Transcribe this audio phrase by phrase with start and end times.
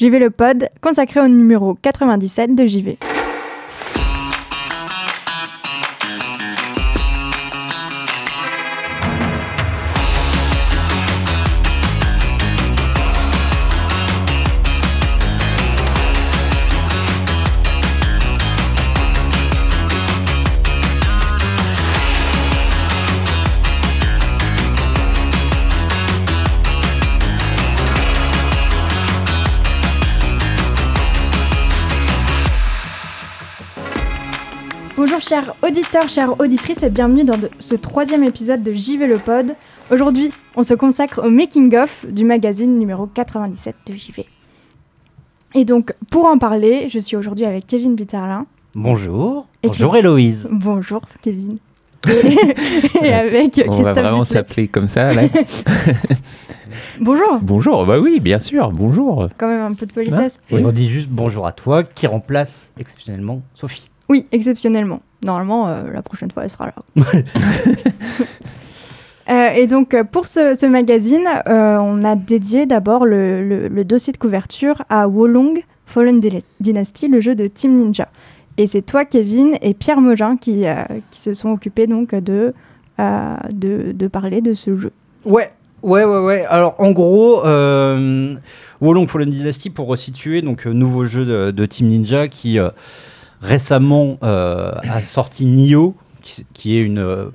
[0.00, 2.96] JV le pod, consacré au numéro 97 de JV.
[35.30, 39.54] Chers auditeurs, chères auditrices et bienvenue dans de- ce troisième épisode de JV le Pod.
[39.92, 44.26] Aujourd'hui, on se consacre au making-of du magazine numéro 97 de JV.
[45.54, 48.46] Et donc, pour en parler, je suis aujourd'hui avec Kevin Bitterlin.
[48.74, 49.46] Bonjour.
[49.62, 50.48] Et Bonjour Christ- Héloïse.
[50.50, 51.58] Bonjour Kevin.
[53.04, 55.22] Et, avec On va Christophe vraiment s'appeler comme ça là.
[57.00, 59.28] Bonjour, bonjour, bah oui, bien sûr, bonjour.
[59.38, 60.38] quand même un peu de politesse.
[60.50, 63.88] Et on dit juste bonjour à toi qui remplace exceptionnellement Sophie.
[64.08, 65.00] Oui, exceptionnellement.
[65.22, 66.74] Normalement, euh, la prochaine fois, elle sera là.
[69.28, 73.68] Euh, et donc, euh, pour ce, ce magazine, euh, on a dédié d'abord le, le-
[73.68, 78.08] le dossier de couverture à Wolong Fallen Dyna- Dynasty, le jeu de Team Ninja.
[78.58, 80.74] Et c'est toi, Kevin, et Pierre Mogin qui, euh,
[81.12, 82.52] qui se sont occupés donc de,
[82.98, 84.90] euh, de, de parler de ce jeu.
[85.24, 86.44] Ouais, ouais, ouais, ouais.
[86.46, 88.34] Alors en gros, euh,
[88.80, 92.70] Wolong Fallen Dynasty, pour resituer, donc euh, nouveau jeu de, de Team Ninja qui euh,
[93.40, 95.94] récemment euh, a sorti Nioh,
[96.52, 97.26] qui, est une, euh,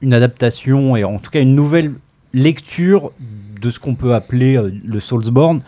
[0.00, 1.92] une adaptation et en tout cas une nouvelle
[2.32, 3.12] lecture
[3.60, 5.62] de ce qu'on peut appeler euh, le Soulsborne.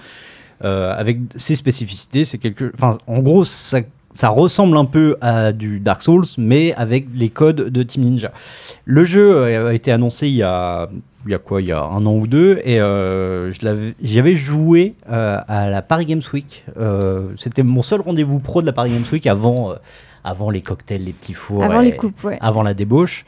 [0.60, 6.26] avec ses spécificités, c'est quelque, en gros, ça, ressemble un peu à du Dark Souls,
[6.38, 8.32] mais avec les codes de Team Ninja.
[8.84, 10.88] Le jeu a été annoncé il y a,
[11.26, 13.94] il y a quoi, il y a un an ou deux, et euh, je l'avais-
[14.02, 16.64] j'y avais joué euh, à la Paris Games Week.
[16.78, 19.74] Euh, C'était mon seul rendez-vous pro de la Paris Games Week avant, euh,
[20.24, 22.38] avant les cocktails, les petits fours, Avant et- les coupes, ouais.
[22.40, 23.24] avant la débauche.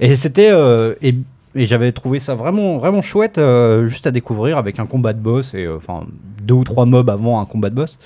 [0.00, 1.14] Et c'était euh, et,
[1.54, 5.20] et j'avais trouvé ça vraiment vraiment chouette, euh, juste à découvrir avec un combat de
[5.20, 6.06] boss et euh, enfin
[6.42, 7.98] deux ou trois mobs avant un combat de boss.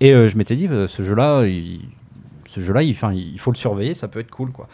[0.00, 1.80] Et je m'étais dit, ce jeu-là, il,
[2.46, 4.66] ce jeu-là, il, il faut le surveiller, ça peut être cool, quoi.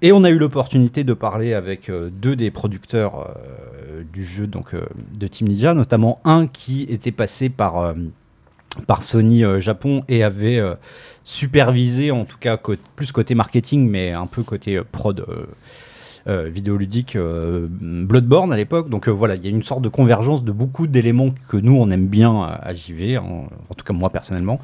[0.00, 4.46] Et on a eu l'opportunité de parler avec euh, deux des producteurs euh, du jeu,
[4.46, 4.82] donc euh,
[5.14, 7.94] de Team Ninja, notamment un qui était passé par
[8.86, 10.62] par Sony Japon et avait
[11.24, 12.56] supervisé, en tout cas
[12.94, 15.26] plus côté marketing, mais un peu côté prod
[16.26, 18.88] vidéoludique Bloodborne à l'époque.
[18.88, 21.90] Donc voilà, il y a une sorte de convergence de beaucoup d'éléments que nous on
[21.90, 24.60] aime bien à, JV, en tout cas moi personnellement.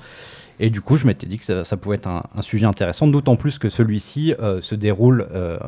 [0.60, 3.58] Et du coup, je m'étais dit que ça, pouvait être un, sujet intéressant, d'autant plus
[3.58, 5.58] que celui-ci euh, se déroule euh,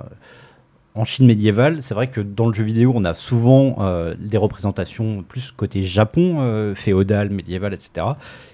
[0.95, 1.83] en Chine médiévale.
[1.83, 5.83] C'est vrai que dans le jeu vidéo, on a souvent euh, des représentations plus côté
[5.83, 8.07] Japon, féodal, médiéval, etc.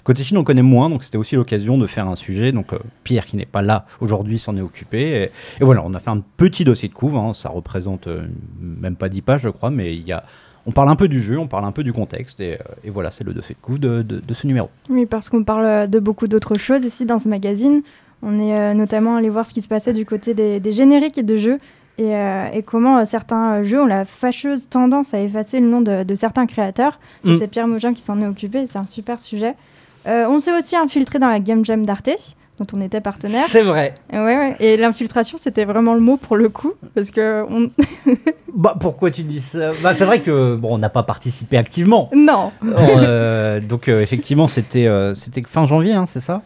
[0.04, 2.50] Côté Chine, on connaît moins, donc c'était aussi l'occasion de faire un sujet.
[2.52, 2.68] Donc
[3.04, 5.30] Pierre, qui n'est pas là aujourd'hui, s'en est occupé.
[5.60, 7.16] Et, voilà, on a fait un petit dossier de couve.
[7.16, 7.34] hein.
[7.34, 8.08] ça représente
[8.58, 10.24] même pas 10 pages, je crois, mais il y a.
[10.66, 12.90] On parle un peu du jeu, on parle un peu du contexte, et, euh, et
[12.90, 14.68] voilà, c'est le dossier de couve de- de- de ce numéro.
[14.90, 17.82] Oui, parce qu'on parle euh, de beaucoup d'autres choses ici dans ce magazine.
[18.22, 21.24] On est euh, notamment allé voir ce qui se passait du côté des, des génériques
[21.24, 21.58] de jeux
[21.98, 25.80] et, euh, et comment euh, certains jeux ont la fâcheuse tendance à effacer le nom
[25.80, 27.00] de, de certains créateurs.
[27.24, 27.38] Mm.
[27.38, 29.54] C'est Pierre Mogin qui s'en est occupé, c'est un super sujet.
[30.06, 32.10] Euh, on s'est aussi infiltré dans la Game Jam d'Arte,
[32.62, 33.44] dont on était partenaire.
[33.48, 33.94] C'est vrai.
[34.12, 34.56] Et, ouais, ouais.
[34.60, 37.70] et l'infiltration, c'était vraiment le mot pour le coup, parce que on...
[38.54, 39.72] Bah pourquoi tu dis ça?
[39.82, 42.10] Bah c'est vrai que bon, on n'a pas participé activement.
[42.14, 46.42] non, Euh, donc euh, effectivement, c'était euh, c'était fin janvier, hein, c'est ça?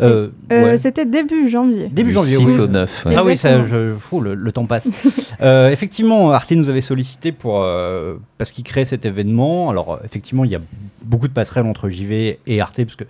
[0.00, 0.76] Euh, Euh, ouais.
[0.76, 1.88] c'était début janvier.
[1.88, 2.36] Début janvier.
[2.36, 2.60] 6 oui.
[2.60, 3.06] au 9.
[3.06, 3.14] ouais.
[3.16, 4.86] Ah oui, ça, je, fou, le, le temps passe.
[5.40, 9.70] Euh, effectivement, Arte nous avait sollicité pour euh, parce qu'il crée cet événement.
[9.70, 10.60] Alors effectivement, il y a
[11.02, 13.06] beaucoup de passerelles entre JV et Arte parce que euh,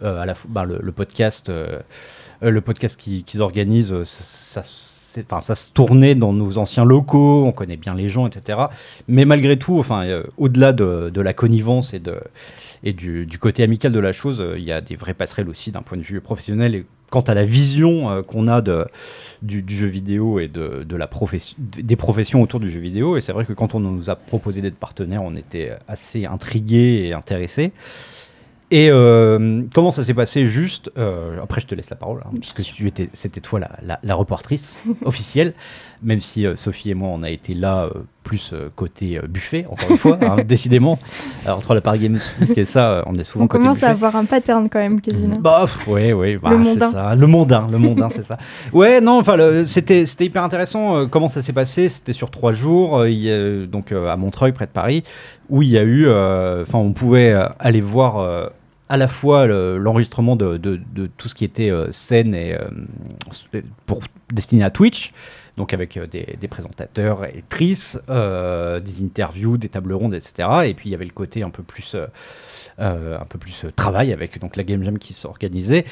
[0.00, 1.80] fois- bah, le, podcast, euh,
[2.42, 4.62] euh, le podcast qui- qu'ils organisent, euh, ça,
[5.54, 7.44] se tournait dans nos anciens locaux.
[7.44, 8.58] On connaît bien les gens, etc.
[9.08, 14.12] Mais malgré tout, enfin, euh, au-delà de, la connivence et du, côté amical de la
[14.12, 16.74] chose, euh, il y a des vraies passerelles aussi d'un point de vue professionnel.
[16.74, 18.62] Et quant à la vision euh, qu'on a
[19.42, 23.74] du, jeu vidéo et des professions autour du jeu vidéo, et c'est vrai que quand
[23.74, 27.72] on nous a proposé d'être partenaire, on était assez intrigués et intéressés.
[28.70, 32.30] Et euh, comment ça s'est passé juste euh, Après, je te laisse la parole, hein,
[32.38, 35.54] puisque tu étais, c'était toi la, la, la reportrice officielle,
[36.02, 37.88] même si euh, Sophie et moi, on a été là
[38.24, 40.98] plus côté buffet, encore une fois, hein, décidément.
[41.46, 43.86] Alors, entre la Paris Games Week et ça, on est souvent On côté commence buffet.
[43.86, 45.38] à avoir un pattern quand même, Kevin.
[45.40, 46.90] Bah ouais, ouais, bah, Le c'est mondain.
[46.92, 47.14] ça.
[47.14, 48.36] Le mondain, le mondain, c'est ça.
[48.74, 51.06] Ouais, non, enfin, c'était, c'était hyper intéressant.
[51.08, 54.66] comment ça s'est passé C'était sur trois jours, il y a- donc à Montreuil, près
[54.66, 55.04] de Paris,
[55.48, 58.50] où il y a eu, enfin, on pouvait aller voir
[58.88, 60.56] à la fois le- l'enregistrement de,
[61.16, 64.00] tout ce qui était euh, scène et euh, pour
[64.32, 65.12] destiné à Twitch,
[65.56, 70.48] donc avec euh, des, présentateurs et actrices, des interviews, des tables rondes, etc.
[70.66, 71.96] Et puis il y avait le côté un peu plus,
[72.78, 75.84] un peu plus travail avec donc la Game Jam qui s'organisait.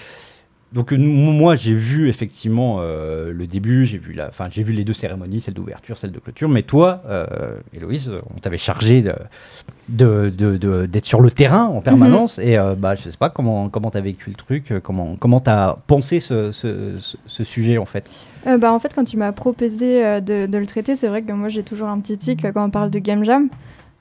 [0.72, 4.72] Donc euh, moi j'ai vu effectivement euh, le début, j'ai vu la, enfin j'ai vu
[4.72, 6.48] les deux cérémonies, celle d'ouverture, celle de clôture.
[6.48, 9.14] Mais toi, euh, Héloïse, on t'avait chargé de
[9.88, 13.30] de- de- de- d'être sur le terrain en permanence et euh, bah je sais pas
[13.30, 17.44] comment comment t'as vécu le truc, euh, comment comment t'as pensé ce, ce, ce- ce
[17.44, 18.10] sujet en fait?
[18.44, 21.48] Bah, en fait, quand tu m'as proposé de, de le traiter, c'est vrai que moi
[21.48, 23.48] j'ai toujours un petit tic euh, quand on parle de Game Jam.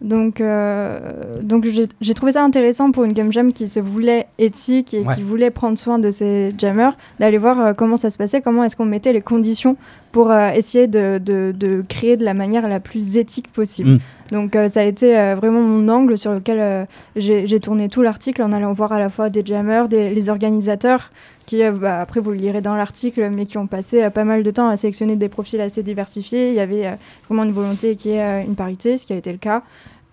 [0.05, 0.99] Donc, euh,
[1.41, 1.65] donc
[1.99, 5.15] j'ai trouvé ça intéressant pour une Game Jam qui se voulait éthique et Ouais.
[5.15, 8.63] qui voulait prendre soin de ses jammers, d'aller voir euh, comment ça se passait, comment
[8.63, 9.75] est-ce qu'on mettait les conditions
[10.11, 13.89] pour euh, essayer de, de- de créer de la manière la plus éthique possible.
[13.91, 13.99] Mm.
[14.31, 18.73] Donc ça a été vraiment mon angle sur lequel j'ai tourné tout l'article en allant
[18.73, 21.11] voir à la fois des jammers, des, les organisateurs,
[21.45, 24.41] qui, bah, après vous le lirez dans l'article, mais qui ont passé euh, pas mal
[24.41, 26.49] de temps à sélectionner des profils assez diversifiés.
[26.49, 26.91] Il y avait euh,
[27.29, 29.61] vraiment une volonté qui est euh, une parité, ce qui a été le cas,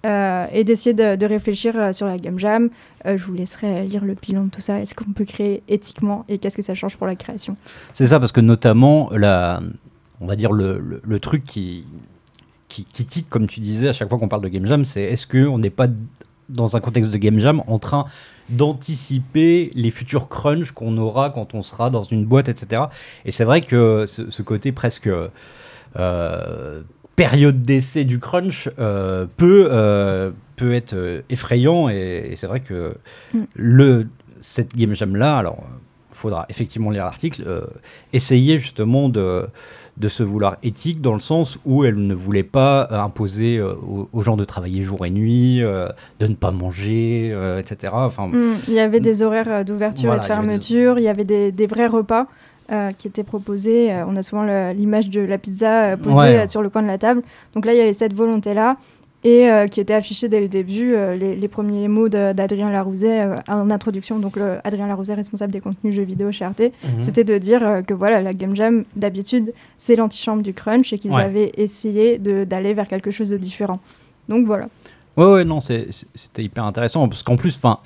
[0.05, 2.71] euh, et d'essayer de, réfléchir euh, sur la Game Jam.
[3.07, 4.81] Euh, je vous laisserai lire le bilan de tout ça.
[4.81, 7.57] Est-ce qu'on peut créer éthiquement et qu'est-ce que ça change pour la création?
[7.93, 9.61] C'est ça, parce que notamment, la,
[10.21, 11.85] on va dire le, le- truc qui,
[12.67, 15.03] qui, qui tique, comme tu disais, à chaque fois qu'on parle de Game Jam, c'est
[15.03, 15.87] est-ce qu'on n'est pas
[16.49, 18.07] dans un contexte de Game Jam en train
[18.49, 22.83] d'anticiper les futurs crunch qu'on aura quand on sera dans une boîte, etc.
[23.25, 25.09] Et c'est vrai que ce, côté presque
[27.17, 32.61] période d'essai du crunch euh, peut, euh, peut être euh, effrayant et, et c'est vrai
[32.61, 32.95] que
[33.35, 33.41] Mm.
[33.55, 34.07] le,
[34.41, 35.63] cette Game Jam là, alors
[36.11, 37.63] il faudra effectivement lire l'article, euh,
[38.13, 39.47] essayer justement de,
[39.97, 44.21] de se vouloir éthique dans le sens où elle ne voulait pas imposer aux, aux
[44.21, 47.93] gens de travailler jour et nuit, de ne pas manger, etc.
[47.97, 51.25] Enfin, Mm, Il y avait des horaires d'ouverture Voilà, et de fermeture, il y avait
[51.25, 52.27] des, des vrais repas
[52.71, 53.93] euh, qui étaient proposés.
[53.93, 56.47] Euh, on a souvent l'image de la pizza euh, posée Ouais.
[56.47, 57.23] sur le coin de la table.
[57.55, 58.77] Donc là, il y avait cette volonté-là
[59.25, 63.21] et euh, qui était affichée dès le début, euh, les, les premiers mots d'Adrien Larouzet
[63.21, 64.19] euh, en introduction.
[64.19, 67.01] Donc le, Adrien Larouzet, responsable des contenus jeux vidéo chez Arte, Mhm.
[67.01, 71.13] c'était de dire que voilà, la Game Jam, d'habitude, c'est l'antichambre du crunch et qu'ils
[71.13, 71.23] Ouais.
[71.23, 73.79] avaient essayé d'aller vers quelque chose de différent.
[74.29, 74.67] Donc voilà.
[75.17, 77.79] Ouais, ouais, non, c'était hyper intéressant parce qu'en plus, enfin,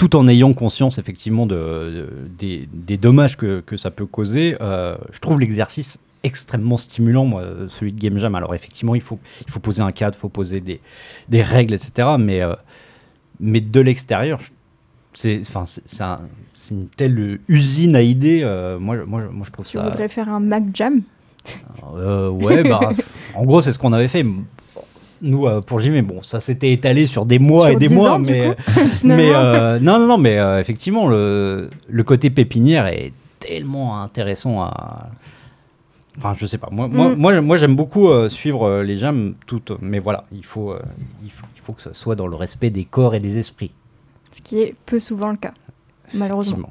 [0.00, 2.08] tout en ayant conscience effectivement de, de-
[2.38, 7.44] des, des dommages que, que ça peut causer, euh, je trouve l'exercice extrêmement stimulant, moi,
[7.68, 8.34] celui de Game Jam.
[8.34, 10.80] Alors effectivement, il faut, il faut poser un cadre, il faut poser des,
[11.28, 12.08] des règles, etc.
[12.18, 12.54] Mais, euh,
[13.40, 14.40] mais de l'extérieur,
[15.12, 15.42] c'est
[16.00, 16.20] un-
[16.70, 18.40] une telle usine à idées.
[18.42, 19.84] euh, moi, je- moi, je- moi, je trouve Tu ça.
[19.84, 21.02] voudrais faire un Mac Jam?
[21.94, 22.92] Euh, ouais, bah,
[23.34, 24.24] en gros, c'est ce qu'on avait fait.
[25.22, 27.94] Nous, euh, pour Jimmy, bon, ça s'était étalé sur des mois Sur et des 10
[27.94, 28.62] mois, ans, mais, coup,
[29.04, 34.62] mais euh, non, non, non, mais euh, effectivement, le, le côté pépinière est tellement intéressant
[34.62, 35.08] à.
[36.16, 36.68] Enfin, je sais pas.
[36.72, 37.14] Moi, moi, Mm.
[37.16, 40.80] moi, moi, j'aime beaucoup euh, suivre euh, les jams toutes, mais voilà, il faut, euh,
[41.22, 43.72] il faut, il faut que ça soit dans le respect des corps et des esprits.
[44.32, 45.52] ce qui est peu souvent le cas,
[46.14, 46.70] malheureusement.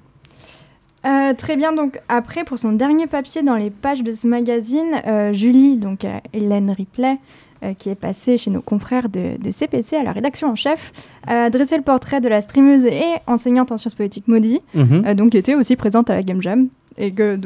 [1.06, 5.02] Euh, très bien, donc après, pour son dernier papier dans les pages de ce magazine,
[5.07, 7.16] euh, Julie, donc euh, Hélène Ripley,
[7.63, 10.91] euh, qui est passée chez nos confrères de, de CPC à la rédaction en chef,
[11.27, 15.03] a dressé le portrait de la streameuse et enseignante en sciences politiques Maudit, Mhm.
[15.06, 17.39] euh, donc qui était aussi présente à la Game Jam, et que,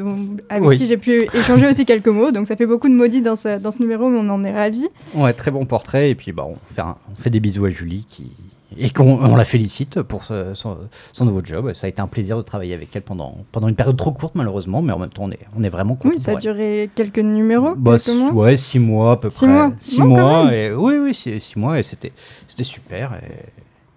[0.48, 0.78] avec Oui.
[0.78, 3.58] qui j'ai pu échanger aussi quelques mots, donc ça fait beaucoup de Maudit dans ce,
[3.58, 4.88] dans ce numéro, mais on en est ravis.
[5.14, 6.10] Ouais, très bon portrait.
[6.10, 8.32] Et puis, bah, on, fait un- on fait des bisous à Julie qui,
[8.78, 10.78] et qu'on on la félicite pour ce- son,
[11.12, 11.72] son nouveau job.
[11.74, 14.34] Ça a été un plaisir de travailler avec elle pendant, pendant une période trop courte,
[14.34, 16.14] malheureusement, mais en même temps, on est, on est vraiment content.
[16.14, 18.32] Oui, ça a duré quelques numéros, Bah, quelques mois.
[18.44, 19.46] ouais, six mois à peu Six près.
[19.48, 19.72] mois.
[19.80, 20.54] Six mois.
[20.54, 21.78] Et, oui, oui, six, six mois.
[21.78, 22.12] Et c'était
[22.46, 23.14] c'était super.
[23.14, 23.44] Et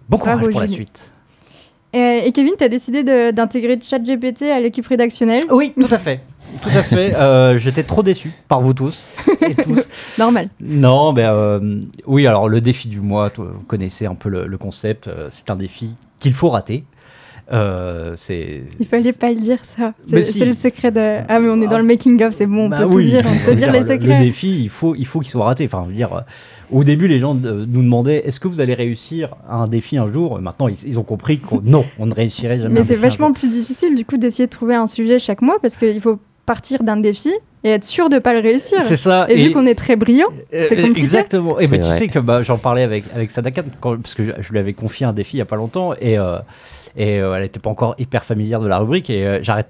[0.08, 1.10] bon courage Bravo, pour la suite.
[1.92, 3.02] Et, et Kevin, tu as décidé
[3.32, 5.44] d'intégrer ChatGPT à l'équipe rédactionnelle.
[5.50, 6.20] Oui, tout à fait.
[6.62, 7.14] Tout à fait.
[7.14, 9.16] Euh, J'étais trop déçu par vous tous.
[9.46, 9.88] Et tous.
[10.18, 10.48] Normal.
[10.60, 14.58] Non, ben euh, oui, alors le défi du mois, vous connaissez un peu le, le
[14.58, 15.90] concept, euh, c'est un défi
[16.20, 16.84] qu'il faut rater.
[17.52, 18.14] Euh,
[18.78, 19.94] Il fallait pas le dire ça.
[20.06, 20.44] C'est si.
[20.44, 21.18] le secret de.
[21.28, 23.10] Ah mais on est dans le making of, c'est bon, on Bah peut oui, tout
[23.10, 24.18] dire, on peut dire les le- secrets.
[24.18, 25.64] Le défi, il faut, il faut qu'il soit raté.
[25.64, 26.20] Enfin, je veux dire, euh,
[26.70, 30.10] au début, les gens euh, nous demandaient est-ce que vous allez réussir un défi un
[30.12, 30.40] jour?
[30.40, 32.80] Maintenant, ils, ils ont compris que non, on ne réussirait jamais.
[32.80, 35.76] Mais c'est vachement plus difficile du coup d'essayer de trouver un sujet chaque mois parce
[35.76, 37.30] qu'il faut partir d'un défi
[37.64, 38.80] et être sûr de pas le réussir.
[38.82, 39.26] C'est ça.
[39.28, 41.00] Et, vu qu'on est très brillant, Euh, C'est compliqué.
[41.00, 41.58] Exactement.
[41.60, 44.24] Et ben, C'est tu sais que bah, j'en parlais avec, avec Sadakat, quand- parce que
[44.24, 46.38] je, je lui avais confié un défi il y a pas longtemps, et, euh,
[46.98, 49.62] et euh, elle n'était pas encore hyper familière de la rubrique, et euh,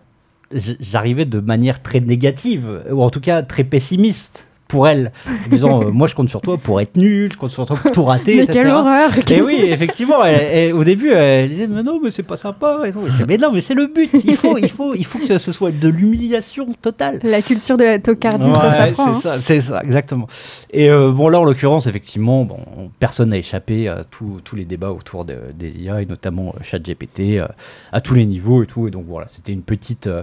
[0.51, 5.83] j'arrivais de manière très négative, ou en tout cas très pessimiste pour elle, en disant
[5.83, 8.05] euh, Moi, je compte sur toi pour être nul, je compte sur toi pour tout
[8.05, 8.37] rater.
[8.37, 8.61] Mais etc.
[8.61, 12.23] quelle horreur Et oui, effectivement, elle- elle- au début, elle disait Mais non, mais c'est
[12.23, 12.83] pas sympa.
[12.87, 13.01] Et tout.
[13.09, 14.11] Je dis, mais non, mais c'est le but.
[14.25, 17.19] Il faut, il, faut, il faut que ce soit de l'humiliation totale.
[17.23, 19.15] La culture de la tocardie, ça s'apprend.
[19.15, 19.33] C'est hein.
[19.37, 20.29] ça, c'est ça, exactement.
[20.71, 22.59] Et euh, bon, là, en l'occurrence, effectivement, bon,
[23.01, 27.41] personne n'a échappé à tous les débats autour de- des IA, et notamment euh, ChatGPT,
[27.93, 28.87] à tous les niveaux et tout.
[28.87, 30.07] Et donc, voilà, c'était une petite.
[30.09, 30.23] euh,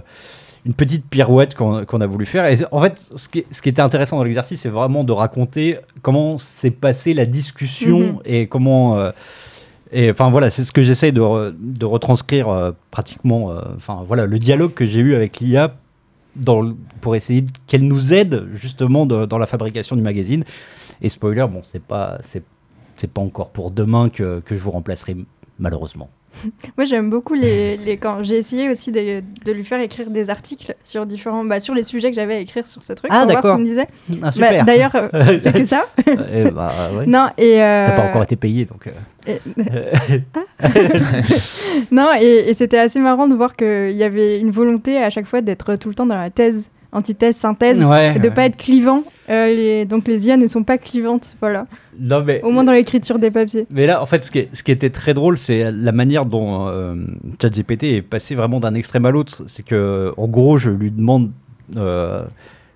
[0.65, 2.45] une petite pirouette qu'on a voulu faire.
[2.45, 5.77] Et en fait, ce qui, ce qui était intéressant dans l'exercice, c'est vraiment de raconter
[6.01, 8.19] comment s'est passée la discussion Mhm.
[8.25, 8.97] et comment.
[8.97, 9.11] euh,
[9.91, 13.51] et enfin voilà, c'est ce que j'essaye de, re- de retranscrire euh, pratiquement.
[13.51, 15.75] euh, Enfin voilà, le dialogue que j'ai eu avec l'IA
[17.01, 20.43] pour essayer qu'elle nous aide justement de- dans la fabrication du magazine.
[21.01, 25.15] Et spoiler, bon, c'est pas c'est pas encore pour demain que, que je vous remplacerai
[25.59, 26.09] malheureusement.
[26.77, 30.29] Moi, j'aime beaucoup les, les quand j'ai essayé aussi de, de lui faire écrire des
[30.29, 33.11] articles sur différents, bah, sur les sujets que j'avais à écrire sur ce truc.
[33.13, 33.57] Ah, d'accord.
[33.57, 33.87] disait.
[34.21, 34.63] Ah, Bah.
[34.63, 35.85] D'ailleurs, euh, c'est que ça.
[36.33, 37.05] Eh bah, ouais.
[37.07, 38.87] Non et euh, T'as pas encore été payé donc.
[38.87, 38.91] euh,
[39.27, 40.21] et-
[41.91, 45.25] non et, et c'était assez marrant de voir qu'il y avait une volonté à chaque
[45.25, 48.33] fois d'être tout le temps dans la thèse, antithèse, synthèse, Ouais, et de ouais.
[48.33, 49.03] pas être clivant.
[49.29, 51.65] Euh, les, donc les IA ne sont pas clivantes, voilà.
[51.99, 53.65] Non mais Au moins dans l'écriture des papiers.
[53.69, 56.25] Mais là, en fait, ce qui, est- ce qui était très drôle, c'est la manière
[56.25, 56.95] dont euh,
[57.41, 59.43] ChatGPT est passé vraiment d'un extrême à l'autre.
[59.47, 61.31] C'est que, en gros, je lui demande
[61.77, 62.23] euh,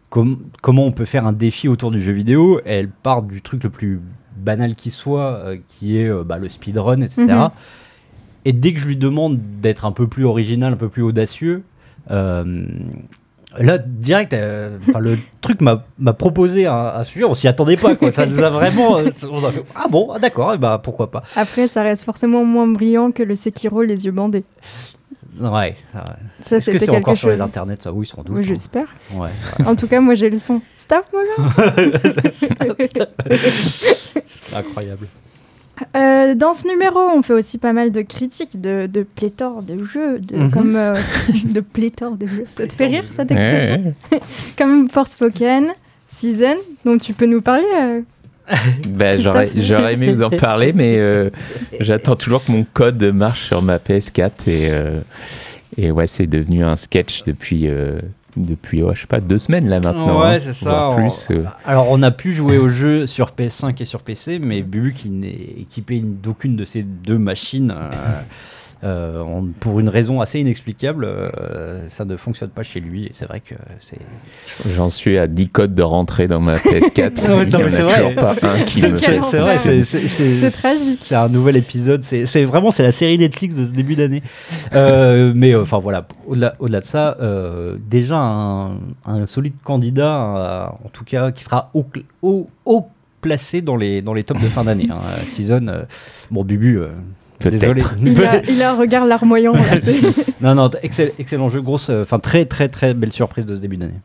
[0.09, 2.59] com- comment on peut faire un défi autour du jeu vidéo.
[2.65, 3.99] Et elle part du truc le plus
[4.37, 7.23] banal qui soit, euh, qui est euh, bah, le speedrun, etc.
[7.27, 7.49] Mhm.
[8.45, 11.63] Et dès que je lui demande d'être un peu plus original, un peu plus audacieux,
[13.57, 18.11] là, direct, euh, le truc m'a proposé un, un sujet, on s'y attendait pas, quoi.
[18.11, 18.97] Ça nous a vraiment.
[18.99, 21.23] euh, on a fait, ah bon, ah, d'accord, bah pourquoi pas.
[21.35, 24.43] Après, ça reste forcément moins brillant que le Sekiro les yeux bandés.
[25.39, 26.03] Ouais, ça-
[26.43, 27.41] Ça, Est-ce que c'est encore quelque sur les chose.
[27.41, 27.93] internets, ça?
[27.93, 28.35] Oui, sans doute.
[28.35, 28.47] Oui, hein.
[28.47, 28.85] j'espère.
[29.15, 29.29] Ouais,
[29.65, 30.61] En tout cas, moi j'ai le son.
[30.77, 31.91] Stop, voilà.
[32.31, 32.51] c'est
[34.55, 35.07] incroyable.
[35.95, 39.83] Euh, dans ce numéro, on fait aussi pas mal de critiques de, de pléthore de
[39.83, 40.51] jeux, de, Mhm.
[40.51, 40.95] comme euh,
[41.45, 42.45] de pléthore de jeux.
[42.55, 44.19] Ça te fait rire cette expression Ouais, ouais.
[44.57, 45.67] Comme Forspoken,
[46.07, 46.55] Season,
[46.85, 47.65] dont tu peux nous parler.
[47.81, 48.01] euh,
[48.87, 50.99] Bah, j'aurais, aimé vous en parler, mais
[51.79, 54.71] j'attends toujours que mon code marche sur ma PS4 et,
[55.77, 57.69] et ouais, c'est devenu un sketch depuis,
[58.37, 60.21] depuis ouais, je sais pas, deux semaines là maintenant.
[60.21, 61.43] Ouais, hein, c'est ça, voire on- Plus, euh.
[61.65, 65.09] Alors, on a pu jouer au jeu sur PS5 et sur PC, mais Bubu, qui
[65.09, 65.29] n'est
[65.61, 67.73] équipé d'aucune de ces deux machines,
[68.83, 73.05] euh, on- pour une raison assez inexplicable, euh, ça ne fonctionne pas chez lui.
[73.05, 73.97] Et c'est vrai que c'est.
[74.75, 77.27] J'en suis à 10 codes de rentrée dans ma PS4.
[77.29, 77.97] Non, mais Il y en a c'est vrai.
[77.97, 79.19] toujours pas un qui C'est me c'est- fait.
[79.29, 80.99] c'est vrai, c'est c'est- C'est tragique.
[81.01, 82.03] C'est un nouvel épisode.
[82.03, 84.23] C'est vraiment c'est la série Netflix de ce début d'année.
[84.75, 90.85] Euh, mais euh, enfin voilà, au-delà de ça, euh, déjà un, un solide candidat, euh,
[90.85, 92.87] en tout cas, qui sera haut
[93.21, 94.87] placé dans les dans les tops de fin d'année.
[94.89, 94.99] hein.
[95.25, 95.83] Season, euh,
[96.31, 96.77] bon Bubu.
[96.79, 96.89] euh.
[97.41, 97.81] Désolé.
[98.05, 99.53] il, a, il a un regard larmoyant.
[99.53, 99.61] là,
[100.41, 103.61] non, non, excellent, excellent jeu, grosse, euh, enfin très, très, très belle surprise de ce
[103.61, 103.99] début d'année.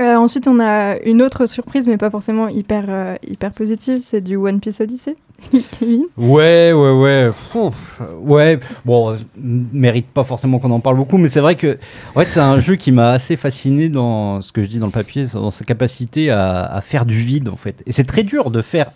[0.00, 4.00] Euh, ensuite, on a une autre surprise, mais pas forcément hyper, euh, hyper positive.
[4.00, 5.14] C'est du One Piece Odyssey.
[5.78, 7.28] Kevin Ouais, ouais, ouais.
[7.54, 11.78] Ouf, ouais, bon, euh, mérite pas forcément qu'on en parle beaucoup, mais c'est vrai que
[12.14, 14.86] en fait, c'est un jeu qui m'a assez fasciné dans ce que je dis dans
[14.86, 17.82] le papier, dans sa capacité à, à faire du vide, en fait.
[17.86, 18.90] Et c'est très dur de faire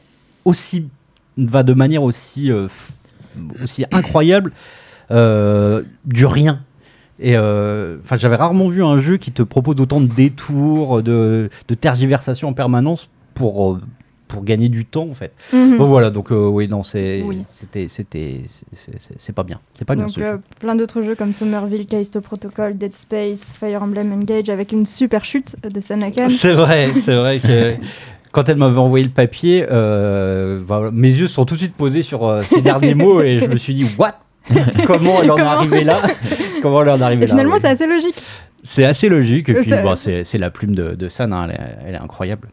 [0.45, 0.89] aussi,
[1.37, 2.67] va de manière aussi, euh,
[3.63, 4.53] aussi incroyable
[5.11, 6.61] euh, du rien.
[7.21, 11.51] Et euh, enfin, j'avais rarement vu un jeu qui te propose autant de détours, de,
[11.67, 13.81] de tergiversations en permanence pour, euh,
[14.29, 15.33] pour gagner du temps, en fait.
[15.53, 15.79] Mhm.
[15.79, 17.43] Bon, voilà, donc euh, oui, non, c'est, Oui.
[17.59, 18.43] c'était, c'était,
[18.75, 20.41] c'est- pas bien, c'est pas bien Donc, ce euh, jeu.
[20.61, 25.25] plein d'autres jeux comme Somerville, Callisto Protocol, Dead Space, Fire Emblem Engage avec une super
[25.25, 26.29] chute de Sanakan.
[26.29, 27.75] C'est vrai, c'est vrai que
[28.33, 31.75] quand elle m'avait envoyé le papier, euh, voilà, mes yeux se sont tout de suite
[31.75, 34.19] posés sur euh, ces derniers mots et je me suis dit, what?
[34.87, 36.03] Comment elle en est arrivée là?
[36.63, 38.17] Comment elle en est arrivée là finalement, c'est assez logique.
[38.63, 41.89] C'est assez logique, et puis bah, c'est, la plume de, de San, hein, elle, est,
[41.89, 42.49] elle est incroyable.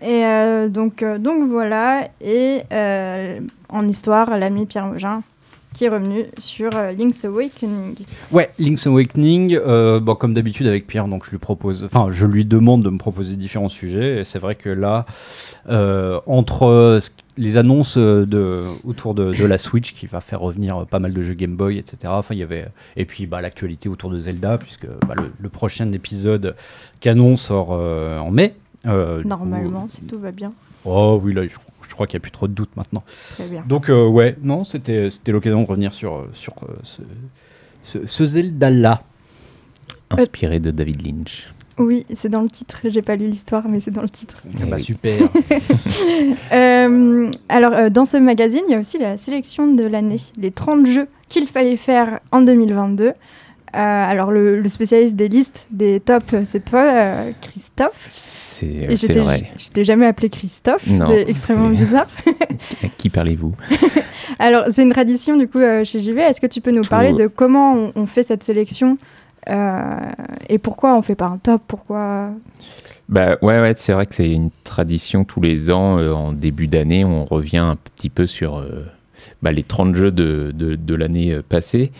[0.00, 2.08] Et euh, donc, donc voilà.
[2.20, 2.62] Et
[3.68, 5.22] en histoire, l'ami Pierre Mogin
[5.74, 7.96] qui est revenu sur euh, Link's Awakening.
[8.32, 12.26] Ouais, Link's Awakening, euh, bon, comme d'habitude avec Pierre, donc je lui propose, enfin je
[12.26, 14.20] lui demande de me proposer différents sujets.
[14.20, 15.04] Et c'est vrai que là,
[15.68, 16.98] euh, entre
[17.36, 21.22] les annonces de, autour de, de la Switch qui va faire revenir pas mal de
[21.22, 21.98] jeux Game Boy, etc.
[22.06, 25.48] Enfin il y avait et puis bah, l'actualité autour de Zelda puisque bah, le, le
[25.48, 26.54] prochain épisode
[27.00, 28.54] canon sort euh, en mai.
[28.84, 28.90] Coup-
[29.26, 30.52] Normalement, si tout va bien.
[30.84, 31.56] Oh oui là, je,
[31.94, 33.04] je crois qu'il n'y a plus trop de doutes maintenant.
[33.34, 33.62] Très bien.
[33.68, 37.02] Donc euh, ouais, non, c'était c'était l'occasion de revenir sur euh, sur euh, ce,
[37.84, 39.04] ce, ce Zelda là.
[40.10, 41.48] Inspiré de David Lynch.
[41.78, 42.80] Oui, c'est dans le titre.
[42.84, 44.42] J'ai pas lu l'histoire, mais c'est dans le titre.
[44.60, 44.82] Ah bah, oui.
[44.82, 45.20] super.
[46.52, 50.50] Euh, alors, euh, dans ce magazine, il y a aussi la sélection de l'année, les
[50.50, 53.06] 30 jeux qu'il fallait faire en 2022.
[53.06, 53.12] Euh,
[53.72, 58.43] alors, le, le spécialiste des listes, des tops, c'est toi, euh, Christophe.
[58.58, 59.50] C'est t'ai- vrai.
[59.58, 62.06] je t'ai jamais appelé Christophe, c'est extrêmement bizarre.
[62.82, 63.54] À qui parlez-vous?
[64.38, 66.20] Alors, c'est une tradition du coup euh, chez JV.
[66.22, 68.98] Est-ce que tu peux nous Tout- parler de comment on, on fait cette sélection
[69.50, 69.98] euh,
[70.48, 71.62] et pourquoi on fait pas un top?
[71.68, 72.30] Pourquoi?
[73.08, 75.98] Bah ouais, ouais, c'est vrai que c'est une tradition tous les ans.
[75.98, 78.86] euh, en début d'année, on revient un petit peu sur euh,
[79.42, 81.92] bah, les 30 jeux de, de, de l'année euh, passée.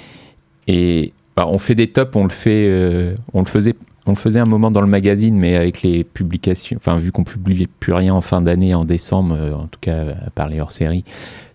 [0.67, 3.75] Et bah, on fait des tops, on le fait, euh, on le faisait.
[4.07, 7.25] On le faisait un moment dans le magazine, mais avec les publications, enfin vu qu'on
[7.25, 10.61] publie plus rien en fin d'année, en décembre, euh, en tout cas à part les
[10.61, 11.05] hors-série,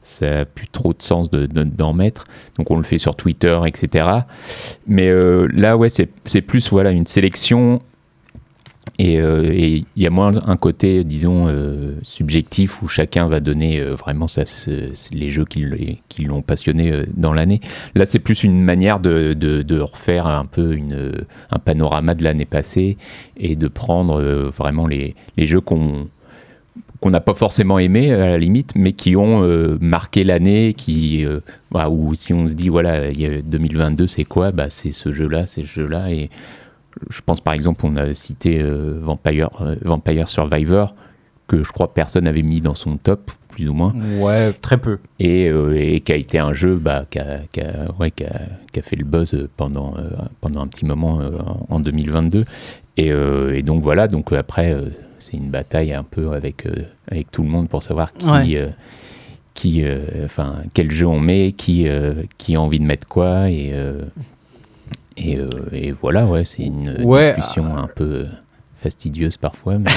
[0.01, 2.23] ça n'a plus trop de sens de- de- d'en mettre.
[2.57, 4.07] Donc on le fait sur Twitter, etc.
[4.87, 7.81] Mais euh, là, ouais, c'est c'est plus voilà une sélection
[8.99, 13.39] et euh, et il y a moins un côté, disons, euh, subjectif où chacun va
[13.39, 14.43] donner euh, vraiment ça,
[15.13, 15.65] les jeux qui,
[16.25, 17.61] l'ont passionné dans l'année.
[17.95, 20.77] Là, c'est plus une manière de, refaire un peu
[21.49, 22.97] un panorama de l'année passée
[23.37, 26.09] et de prendre vraiment les, jeux qu'on
[27.05, 31.25] n'a pas forcément aimé à la limite, mais qui ont marqué l'année, qui
[31.71, 34.91] voilà, ou si on se dit voilà il y a 2022 c'est quoi, bah c'est
[34.91, 36.29] ce jeu-là, c'est ce jeu-là et
[37.09, 40.95] je pense par exemple, on a cité euh, Vampire, euh, Vampire Survivor,
[41.47, 44.99] que je crois personne n'avait mis dans son top, plus ou moins, ouais, très peu.
[45.19, 48.23] et, euh, et qui a été un jeu bah, qui, a, qui a- ouais, qui
[48.23, 48.41] a-
[48.71, 50.09] qui a fait le buzz pendant, euh,
[50.41, 51.31] pendant un petit moment euh,
[51.69, 52.45] en en 2022.
[52.97, 54.75] Et, et donc voilà, donc après,
[55.19, 56.67] c'est une bataille un peu avec,
[57.09, 58.27] avec tout le monde pour savoir qui.
[58.29, 58.69] Ouais.
[59.53, 59.83] qui,
[60.25, 61.87] enfin, quel jeu on met, qui,
[62.37, 63.73] qui a envie de mettre quoi, et,
[65.19, 68.25] et, euh, et voilà, ouais, c'est une Ouais, discussion un peu euh,
[68.75, 69.89] fastidieuse parfois, mais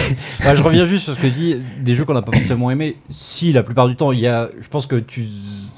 [0.45, 2.71] Ouais, je reviens juste sur ce que tu dis, des jeux qu'on n'a pas forcément
[2.71, 2.97] aimés.
[3.09, 4.49] Si, la plupart du temps, il y a.
[4.61, 5.25] Je pense que tu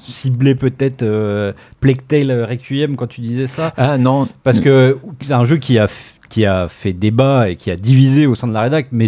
[0.01, 3.73] ciblais peut-être euh, Plague Tale Requiem quand tu disais ça.
[3.77, 5.87] ah non, Parce que c'est un jeu qui a,
[6.29, 9.07] qui a fait débat et qui a divisé au sein de la rédac, mais.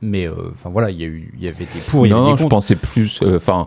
[0.00, 0.32] Mais euh,
[0.64, 2.36] voilà, il y, a eu- il y avait des pour, il y avait non, des
[2.36, 2.50] je contre.
[2.56, 3.18] pensais plus.
[3.22, 3.66] euh, Enfin,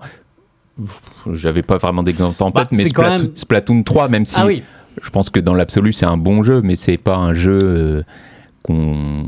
[1.34, 4.26] j'avais pas vraiment d'exemple en Bah, tête, mais c'est quand Splatoon, même- Splatoon 3, même
[4.26, 4.63] si Ah oui,
[5.01, 8.04] je pense que dans l'absolu c'est un bon jeu, mais c'est pas un jeu euh,
[8.63, 9.25] qu'on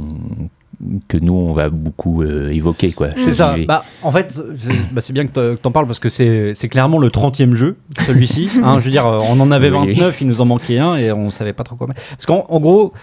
[1.08, 3.10] que nous on va beaucoup euh, évoquer quoi.
[3.16, 3.54] c'est ça.
[3.56, 3.66] Oui.
[3.66, 7.10] Bah, en fait, c'est bah, bien que t'en- que parles parce que c'est clairement le
[7.10, 8.50] 30e jeu, celui-ci.
[8.64, 9.94] Hein, je veux dire, on en avait Oui.
[9.94, 12.02] 29, il nous en manquait un et on savait pas trop quoi mettre.
[12.10, 12.94] Parce qu'en en gros,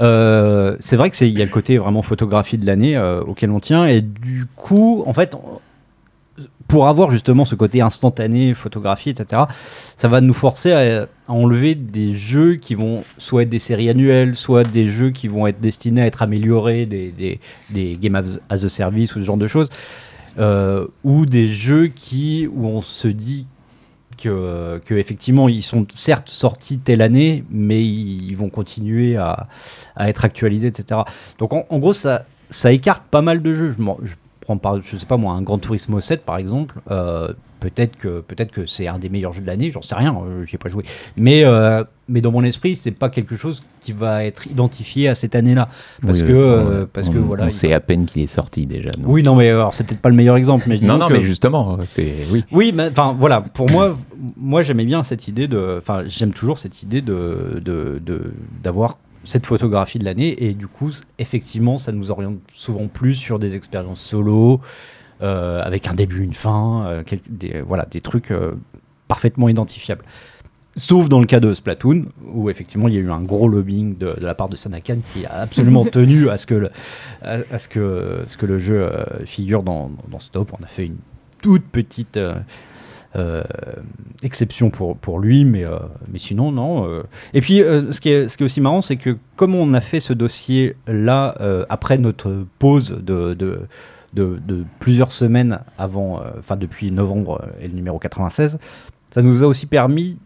[0.00, 3.60] euh, c'est vrai qu'il y a le côté vraiment photographie de l'année euh, auquel on
[3.60, 5.36] tient et du coup, en fait,
[6.68, 9.42] pour avoir justement ce côté instantané, photographie, etc.,
[9.96, 14.34] ça va nous forcer à, enlever des jeux qui vont soit être des séries annuelles,
[14.34, 18.38] soit des jeux qui vont être destinés à être améliorés, des, des, des Game as
[18.50, 19.70] a Service ou ce genre de choses,
[20.38, 23.46] euh, ou des jeux qui, où on se dit
[24.22, 29.48] que, que effectivement ils sont certes sortis telle année, mais ils, vont continuer à,
[29.96, 31.00] à être actualisés, etc.
[31.38, 33.74] Donc en, gros, ça, ça écarte pas mal de jeux.
[34.48, 36.76] Prends par, je sais pas moi, un Gran Turismo 7 par exemple.
[36.90, 37.28] euh,
[37.60, 39.70] peut-être que peut-être que c'est un des meilleurs jeux de l'année.
[39.72, 40.84] J'en sais rien, euh, j'y ai pas joué.
[41.16, 45.14] Mais euh, mais dans mon esprit, c'est pas quelque chose qui va être identifié à
[45.16, 45.66] cette année-là,
[46.06, 47.46] parce Oui, que euh, parce on, que voilà.
[47.46, 48.90] on sait à peine qu'il est sorti déjà.
[49.04, 51.22] Oui, non, mais alors c'est peut-être pas le meilleur exemple, mais non, non, que- mais
[51.22, 52.44] justement, c'est oui.
[52.52, 53.98] oui, mais enfin voilà, pour moi,
[54.36, 58.32] moi j'aimais bien cette idée de, enfin j'aime toujours cette idée de de- de-
[58.62, 58.98] d'avoir
[59.28, 63.56] cette photographie de l'année et du coup effectivement ça nous oriente souvent plus sur des
[63.56, 64.60] expériences solo
[65.20, 68.52] euh, avec un début, une fin, euh, quel- des, voilà des trucs euh,
[69.08, 70.04] parfaitement identifiables.
[70.76, 73.98] Sauf dans le cas de Splatoon, où effectivement il y a eu un gros lobbying
[73.98, 76.70] de, de la part de Sanakan qui a absolument tenu à ce que le,
[77.22, 80.52] à, à ce que, ce que le jeu euh, figure dans, dans ce top.
[80.58, 80.98] On a fait une
[81.42, 82.38] toute petite euh, euh,
[84.22, 85.78] exception pour, pour lui, mais, euh,
[86.12, 86.86] mais sinon, non.
[86.88, 87.02] euh.
[87.34, 89.74] Et puis, euh, ce, qui est, ce qui est aussi marrant, c'est que comme on
[89.74, 93.60] a fait ce dossier-là euh, après notre pause de, de,
[94.14, 98.58] de- de plusieurs semaines avant, euh, enfin depuis novembre euh, et le numéro 96,
[99.10, 100.18] ça nous a aussi permis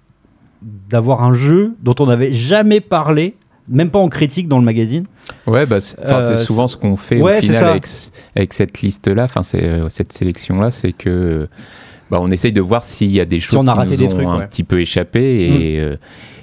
[0.89, 3.35] d'avoir un jeu dont on n'avait jamais parlé,
[3.69, 5.07] même pas en critique dans le magazine.
[5.47, 7.87] Ouais, bah, c'est Euh, souvent ce qu'on fait ouais, au final avec,
[8.37, 11.49] avec cette liste-là, enfin euh, cette sélection-là, c'est que
[12.13, 13.97] bah, on essaye de voir s'il y a des choses on a qui raté nous
[13.97, 14.45] des ont trucs, un ouais.
[14.45, 14.49] Mm.
[14.49, 15.97] petit peu échappé et, euh,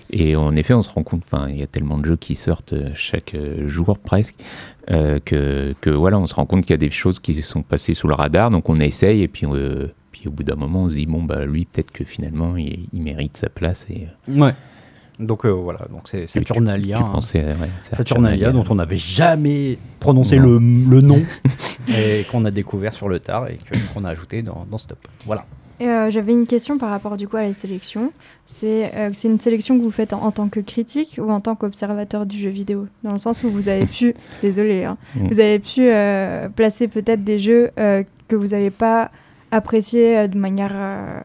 [0.09, 2.33] et en effet on se rend compte, enfin il y a tellement de jeux qui
[2.33, 4.33] sortent euh, chaque euh, jour presque
[4.89, 7.43] euh, que, que voilà on se rend compte qu'il y a des choses qui se
[7.43, 10.55] sont passées sous le radar, donc on essaye et puis euh, puis au bout d'un
[10.55, 13.85] moment on se dit bon bah lui peut-être que finalement il, il mérite sa place
[13.91, 14.55] et Ouais.
[15.19, 16.95] Donc euh, voilà, donc c'est Saturnalia.
[16.95, 17.09] Tu hein.
[17.11, 21.21] pensais, ouais, Saturnalia, dont on n'avait jamais prononcé le, le nom
[21.89, 23.59] et qu'on a découvert sur le tard et
[23.93, 24.99] qu'on a ajouté dans, dans ce top.
[25.25, 25.45] Voilà.
[25.81, 28.11] Euh, J'avais une question par rapport du coup à la sélection.
[28.45, 31.39] C'est euh, c'est une sélection que vous faites en, en tant que critique ou en
[31.39, 32.87] tant qu'observateur du jeu vidéo?
[33.03, 35.27] Dans le sens où vous avez pu, désolé, hein, Mm.
[35.27, 39.09] vous avez pu euh, placer peut-être des jeux euh, que vous n'avez pas
[39.51, 41.19] appréciés euh, de manière euh,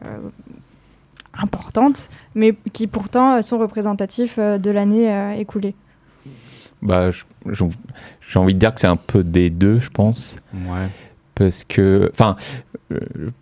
[1.37, 5.75] importante, mais qui pourtant euh, sont représentatifs euh, de l'année euh, écoulée.
[6.81, 10.35] Bah, j'ai envie de dire que c'est un peu des deux, je pense.
[10.53, 10.87] Ouais.
[11.35, 12.35] Parce que, enfin,
[12.91, 12.97] euh,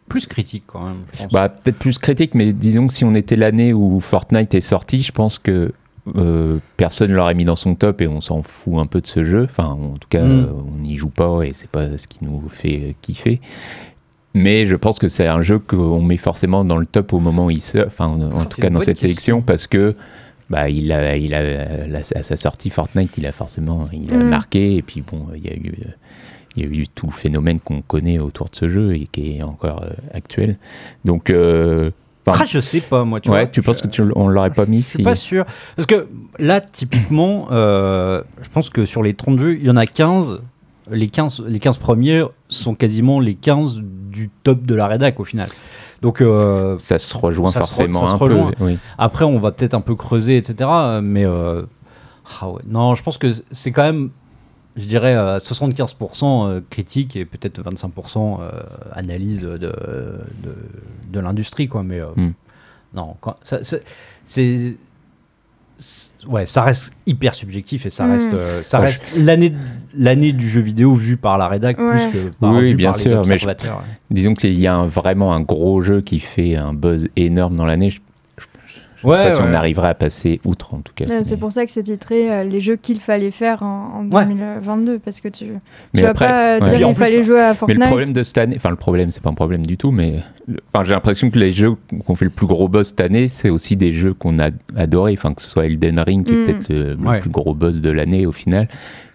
[0.10, 1.04] Plus critique quand même.
[1.32, 5.02] bah, peut-être plus critique, mais disons que si on était l'année où Fortnite est sorti,
[5.04, 5.72] je pense que
[6.18, 9.24] euh, personne l'aurait mis dans son top et on s'en fout un peu de ce
[9.24, 9.44] jeu.
[9.44, 10.48] Enfin, en tout cas, Mm.
[10.76, 13.40] on n'y joue pas et c'est pas ce qui nous fait kiffer.
[14.34, 17.46] Mais je pense que c'est un jeu qu'on met forcément dans le top au moment
[17.46, 19.08] où il sort, enfin, en, Ah, tout cas dans cette question.
[19.08, 19.96] sélection, parce que
[20.50, 24.30] bah, il a, il a, à sa sortie Fortnite, il a forcément, il a Mm.
[24.30, 25.90] marqué et puis bon, il y a eu, euh,
[26.56, 29.38] il y a eu tout le phénomène qu'on connaît autour de ce jeu et qui
[29.38, 30.58] est encore euh, actuel.
[31.06, 31.92] Donc, euh,
[32.28, 33.20] enfin, Ah, je sais pas, moi.
[33.20, 35.04] Tu ouais, vois, tu penses je- que tu, on l'aurait pas mis Je suis si...
[35.04, 35.46] pas sûr.
[35.76, 36.08] Parce que
[36.40, 40.42] là, typiquement, euh, je pense que sur les 30 jeux, il y en a 15.
[40.92, 45.24] Les 15, les 15 premiers sont quasiment les 15 du top de la rédac au
[45.24, 45.48] final.
[46.02, 48.52] Donc euh, Ça se rejoint Ça se re- forcément se un rejoint.
[48.52, 48.66] peu.
[48.66, 48.78] Oui.
[48.98, 50.70] après, on va peut-être un peu creuser, etc.
[51.02, 51.64] Mais euh,
[52.42, 52.62] ah ouais.
[52.68, 54.10] non, je pense que c'est quand même,
[54.76, 58.50] je dirais, à 75% euh, critique et peut-être 25% euh,
[58.94, 59.72] analyse de, de,
[61.12, 61.68] de l'industrie.
[61.68, 61.84] quoi.
[61.84, 62.32] Mais euh, Hmm.
[62.96, 63.84] non, quand- ça- c'est.
[64.26, 64.76] c'est-
[66.28, 68.12] Ouais, ça reste hyper subjectif et ça Hmm.
[68.12, 69.52] reste, euh, ça Ouais, reste l'année
[69.98, 71.88] l'année du jeu vidéo vue par la rédac Ouais.
[71.88, 73.84] plus que par, Oui, bien par les sûr, mais je- observateurs.
[74.10, 77.66] Disons qu'il y a un- vraiment un gros jeu qui fait un buzz énorme dans
[77.66, 77.90] l'année.
[77.90, 78.00] Je,
[79.04, 81.06] je, Ouais, sais pas si on arriverait à passer outre en tout cas.
[81.22, 84.16] C'est Mais- pour ça que c'est titré euh, les jeux qu'il fallait faire en, en
[84.16, 84.26] Ouais.
[84.26, 85.52] 2022 parce que tu, tu
[85.94, 86.60] Mais vas après- pas ouais.
[86.62, 87.80] dire Puis en il plus, fallait jouer à Mais Fortnite.
[87.82, 90.22] le problème de cette année, enfin le problème, c'est pas un problème du tout, mais
[90.48, 91.74] le- enfin j'ai l'impression que les jeux
[92.06, 95.14] qu'on fait le plus gros buzz cette année, c'est aussi des jeux qu'on a adoré,
[95.18, 96.46] enfin que ce soit Elden Ring qui est Mm.
[96.46, 97.20] peut-être le, le Ouais.
[97.20, 98.68] plus gros buzz de l'année au final,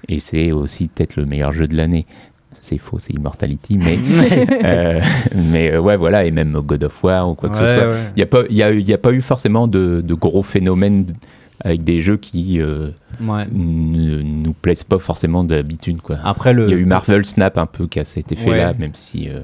[0.08, 2.06] et c'est aussi peut-être le meilleur jeu de l'année.
[2.68, 3.98] C'est faux, c'est Immortality, mais
[4.64, 5.00] euh,
[5.34, 7.88] mais euh, ouais voilà, et même God of War ou quoi que ce Ouais, soit.
[7.88, 7.96] ouais.
[8.14, 10.14] Il n'y a, pas- il y a, il y a pas eu forcément de, de
[10.14, 11.06] gros phénomènes
[11.64, 12.88] avec des jeux qui euh,
[13.20, 13.46] Ouais.
[13.52, 16.00] ne nous plaisent pas forcément d'habitude.
[16.02, 16.18] quoi.
[16.24, 16.66] Après le.
[16.66, 18.78] Il y a eu Marvel Snap un peu qui a cet effet-là, Ouais.
[18.78, 19.28] même si.
[19.28, 19.40] euh,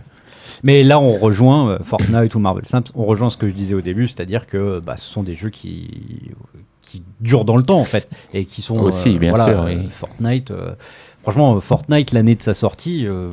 [0.63, 3.81] Mais là, on rejoint Fortnite ou Marvel Snap, on rejoint ce que je disais au
[3.81, 5.91] début, c'est-à-dire que bah, ce sont des jeux qui,
[6.83, 8.79] qui durent dans le temps, en fait, et qui sont...
[8.79, 9.89] Aussi, bien voilà, sûr, oui.
[9.91, 10.73] Fortnite, euh,
[11.25, 13.31] franchement, euh, Fortnite, l'année de sa sortie, euh,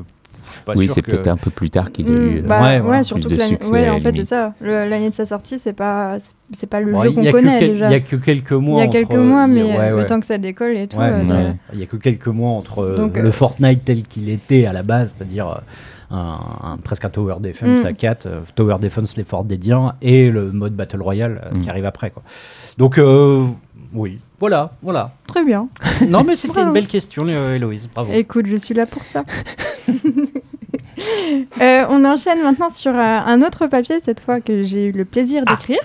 [0.49, 2.37] je suis pas oui, c'est que- peut-être un peu plus tard qu'il a Mm, eu.
[2.39, 4.53] euh, bah, ouais, surtout plus que de l'année- succès, ouais, en fait, c'est ça.
[4.61, 6.17] L'année de sa sortie, c'est pas,
[6.51, 7.87] c'est- pas le Bon, jeu qu'on a que connaît quel- déjà.
[7.87, 8.81] Il y a que quelques mois.
[8.81, 9.95] Il y a quelques entre- mois, mais ouais, ouais.
[9.95, 10.97] le temps que ça décolle et tout.
[11.73, 14.73] Il y a que quelques mois entre Donc, le euh, Fortnite tel qu'il était à
[14.73, 15.55] la base, c'est-à-dire euh,
[16.11, 16.39] un,
[16.73, 17.85] un- presque un Tower Defense Mm.
[17.87, 21.61] à 4, euh, Tower Defense l'effort dédian et le mode Battle Royale euh, Mm.
[21.61, 22.09] qui arrive après.
[22.11, 22.23] Quoi.
[22.77, 23.45] Donc, euh,
[23.93, 25.11] oui, voilà, voilà.
[25.27, 25.67] Très bien.
[26.07, 27.87] Non, mais c'était une belle question, euh, Héloïse.
[27.93, 28.11] Bravo.
[28.13, 29.23] Écoute, je suis là pour ça.
[31.61, 35.03] Euh, on enchaîne maintenant sur euh, un autre papier, cette fois que j'ai eu le
[35.05, 35.51] plaisir Ah.
[35.55, 35.79] d'écrire,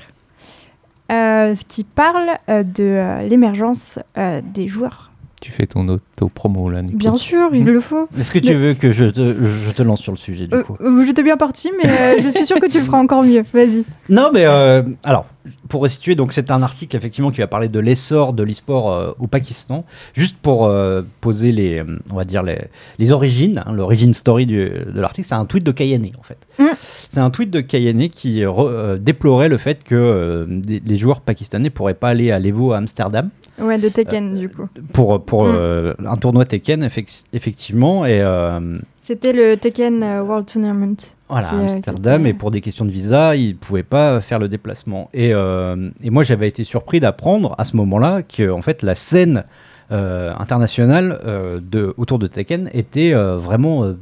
[1.10, 5.10] euh, ce qui parle euh, de euh, l'émergence euh, des joueurs.
[5.46, 6.82] Tu fais ton auto-promo là.
[6.82, 6.96] du coup.
[6.98, 7.70] Bien sûr, il Mhm.
[7.70, 8.08] le faut.
[8.18, 9.20] Est-ce que tu Mais- veux que je te,
[9.68, 12.14] je te lance sur le sujet, du Euh, coup euh, J'étais bien parti, mais euh,
[12.20, 13.42] je suis sûre que tu le feras encore mieux.
[13.54, 13.84] Vas-y.
[14.08, 15.26] Non, mais euh, alors,
[15.68, 19.12] pour resituer, donc c'est un article effectivement qui va parler de l'essor de l'e-sport euh,
[19.20, 19.84] au Pakistan.
[20.14, 21.80] Juste pour euh, poser les,
[22.10, 22.58] on va dire les,
[22.98, 26.38] les origines, hein, l'origine story du- de l'article, c'est un tweet de Kayane en fait.
[26.58, 26.74] Mm.
[27.08, 30.96] C'est un tweet de Kayane qui re- euh, déplorait le fait que euh, des- les
[30.96, 34.68] joueurs pakistanais pourraient pas aller à l'Evo à Amsterdam Ouais, de Tekken, du coup.
[34.92, 35.52] pour, pour Mm.
[35.54, 40.96] euh, un tournoi Tekken effec- effectivement et euh, C'était le Tekken euh, World Tournament.
[41.28, 44.38] Voilà, qui, euh, Amsterdam, et pour des questions de visa, ils ne pouvaient pas faire
[44.38, 45.08] le déplacement.
[45.14, 48.94] Et, euh, et moi, j'avais été surpris d'apprendre à ce moment-là que en fait, la
[48.94, 49.44] scène
[49.92, 53.96] euh, internationale euh, de, autour de Tekken était euh, vraiment euh,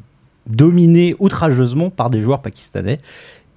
[0.48, 3.00] dominée outrageusement par des joueurs pakistanais.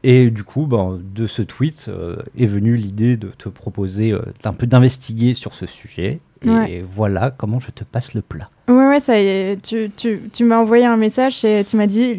[0.10, 4.22] Et du coup, ben, de ce tweet euh, est venue l'idée de te proposer euh,
[4.42, 6.20] d'un peu d'investiguer sur ce sujet.
[6.46, 6.86] Et Ouais.
[6.90, 8.50] voilà comment je te passe le plat.
[8.70, 9.62] Ouais, ouais, ça y est.
[9.62, 12.16] Tu, tu, tu m'as envoyé un message et tu m'as dit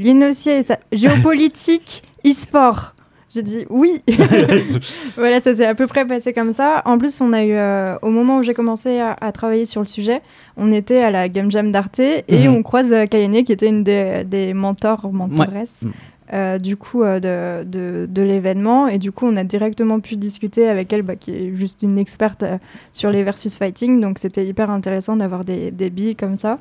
[0.64, 2.94] ça- géopolitique, e-sport.
[3.35, 4.03] J'ai dit oui.
[5.16, 6.83] voilà, ça s'est à peu près passé comme ça.
[6.85, 9.81] En plus, on a eu, euh, au moment où j'ai commencé à, à travailler sur
[9.81, 10.20] le sujet,
[10.57, 12.55] on était à la Game Jam d'Arte et Mhm.
[12.55, 15.92] on croise euh, Kayane qui était une des, des mentors, mentoresses Mhm.
[16.32, 18.86] Euh, du coup euh, de, de, de l'événement.
[18.88, 21.98] Et du coup on a directement pu discuter avec elle bah, qui est juste une
[21.98, 22.58] experte euh,
[22.92, 24.00] sur les versus fighting.
[24.00, 26.58] Donc c'était hyper intéressant d'avoir des, des billes comme ça.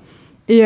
[0.49, 0.63] Et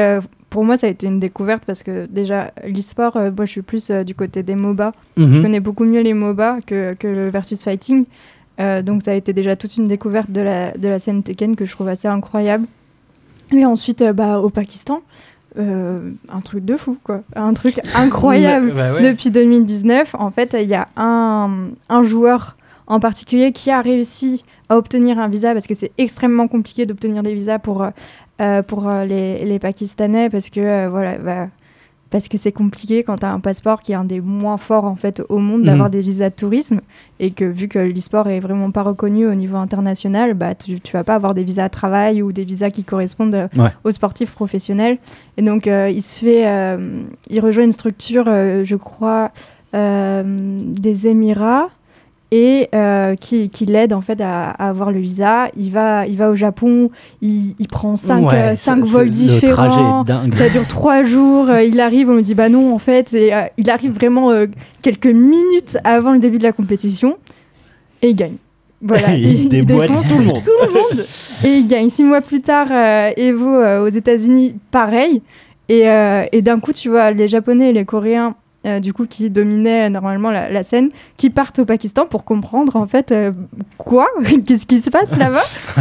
[0.51, 3.89] pour moi ça a été une découverte parce que déjà l'e-sport moi je suis plus
[3.89, 4.91] du côté des MOBA.
[5.17, 5.41] Je Mhm.
[5.41, 8.05] connais beaucoup mieux les MOBA que, que le versus fighting.
[8.59, 11.65] Donc ça a été déjà toute une découverte de la, de la scène Tekken que
[11.65, 12.67] je trouve assez incroyable.
[13.51, 15.01] Et ensuite bah, au Pakistan
[15.57, 19.01] euh, un truc de fou quoi un truc incroyable Bah ouais.
[19.11, 24.43] depuis 2019, en fait, il y a un, un joueur en particulier qui a réussi
[24.69, 27.89] à obtenir un visa parce que c'est extrêmement compliqué d'obtenir des visas pour, euh,
[28.41, 31.17] euh, pour les, les Pakistanais parce que euh, voilà.
[31.17, 31.47] bah,
[32.11, 34.85] parce que c'est compliqué quand tu as un passeport qui est un des moins forts
[34.85, 35.91] en fait au monde d'avoir Mhm.
[35.93, 36.81] des visas de tourisme
[37.19, 40.91] et que vu que l'e-sport est vraiment pas reconnu au niveau international, bah tu, tu
[40.93, 43.69] vas pas avoir des visas de travail ou des visas qui correspondent euh, Ouais.
[43.83, 44.97] aux sportifs professionnels.
[45.37, 49.31] Et donc euh, il se fait, euh, il rejoint une structure, euh, je crois,
[49.73, 51.67] des Émirats
[52.33, 55.49] et euh, qui, qui l'aide en fait à, à avoir le visa.
[55.57, 56.89] Il va, il va au Japon,
[57.21, 60.05] il, il prend cinq, Ouais, euh, cinq vols différents.
[60.33, 61.49] Ça dure trois jours.
[61.49, 63.13] euh, il arrive, on me dit bah non en fait.
[63.13, 64.29] Et, il arrive vraiment
[64.81, 67.17] quelques minutes avant le début de la compétition
[68.01, 68.35] et il gagne.
[68.81, 70.41] Voilà, Il déboîte défonce tout le monde.
[70.41, 71.05] tout le monde.
[71.43, 71.89] et il gagne.
[71.89, 72.67] Six mois plus tard,
[73.17, 75.21] Evo aux États-Unis, pareil.
[75.69, 75.83] Et,
[76.31, 78.35] et d'un coup, tu vois les Japonais et les Coréens.
[78.65, 82.23] Euh, du coup, qui dominaient euh, normalement la, la scène, qui partent au Pakistan pour
[82.23, 83.31] comprendre en fait euh,
[83.77, 84.07] quoi,
[84.45, 85.43] qu'est-ce qui se passe là-bas.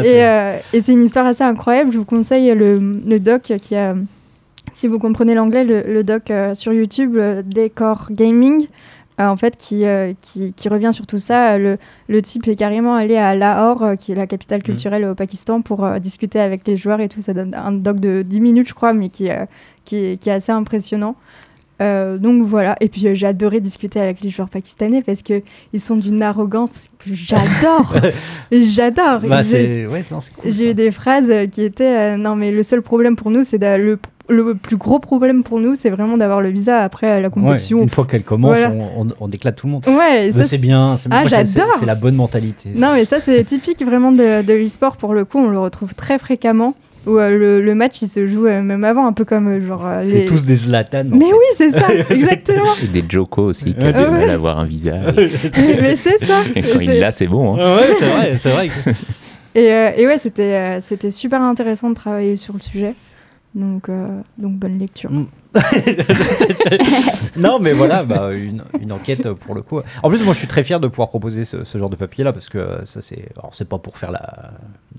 [0.00, 1.92] Et, c'est- euh, et c'est une histoire assez incroyable.
[1.92, 3.94] Je vous conseille le, le doc qui a,
[4.72, 8.66] si vous comprenez l'anglais, le, le doc sur YouTube, Decor Gaming,
[9.16, 9.84] en fait, qui,
[10.20, 11.56] qui, qui revient sur tout ça.
[11.58, 15.62] Le, le type est carrément allé à Lahore, qui est la capitale culturelle au Pakistan,
[15.62, 17.20] pour discuter avec les joueurs et tout.
[17.20, 19.28] Ça donne un doc de 10 minutes, je crois, mais qui,
[19.84, 21.14] qui est assez impressionnant.
[21.82, 25.42] Euh, donc voilà, et puis euh, j'ai adoré discuter avec les joueurs pakistanais parce que
[25.72, 27.94] ils sont d'une arrogance que j'adore.
[28.52, 29.20] j'adore.
[29.28, 29.86] Bah, ouais,
[30.36, 33.30] cool, j'ai eu des phrases euh, qui étaient euh, non mais le seul problème pour
[33.32, 37.20] nous c'est le, le plus gros problème pour nous c'est vraiment d'avoir le visa après
[37.20, 37.82] la Ouais, compétition.
[37.82, 38.70] une fois qu'elle commence, Voilà.
[38.70, 39.84] on, on- on éclate tout le monde.
[39.88, 41.66] Ouais, c'est bien, c'est Ah, j'adore.
[41.80, 42.70] C'est la bonne mentalité.
[42.76, 45.94] Non mais ça c'est typique vraiment de, de l'e-sport pour le coup on le retrouve
[45.96, 46.74] très fréquemment
[47.06, 49.66] où euh, le, le match il se joue euh, même avant un peu comme euh,
[49.66, 50.24] genre euh, C'est les.
[50.26, 51.04] tous des Zlatan.
[51.10, 51.32] Mais fait.
[51.32, 52.74] oui c'est ça exactement.
[52.82, 54.94] Et des Joko aussi, qui a du mal à avoir un visa.
[55.56, 56.42] mais c'est ça.
[56.54, 57.56] Et quand il l'a, c'est bon.
[57.56, 57.76] hein.
[57.76, 58.68] Ouais, c'est vrai, c'est vrai.
[59.56, 62.94] Et, euh, et ouais c'était euh, c'était super intéressant de travailler sur le sujet
[63.54, 65.12] donc euh, donc bonne lecture.
[65.12, 65.22] Mm.
[67.36, 69.80] non, mais voilà, bah, une, une enquête pour le coup.
[70.02, 72.24] En plus, moi, je suis très fier de pouvoir proposer ce, ce genre de papier
[72.24, 73.28] là parce que euh, ça, c'est.
[73.38, 74.50] Alors, c'est pas pour faire la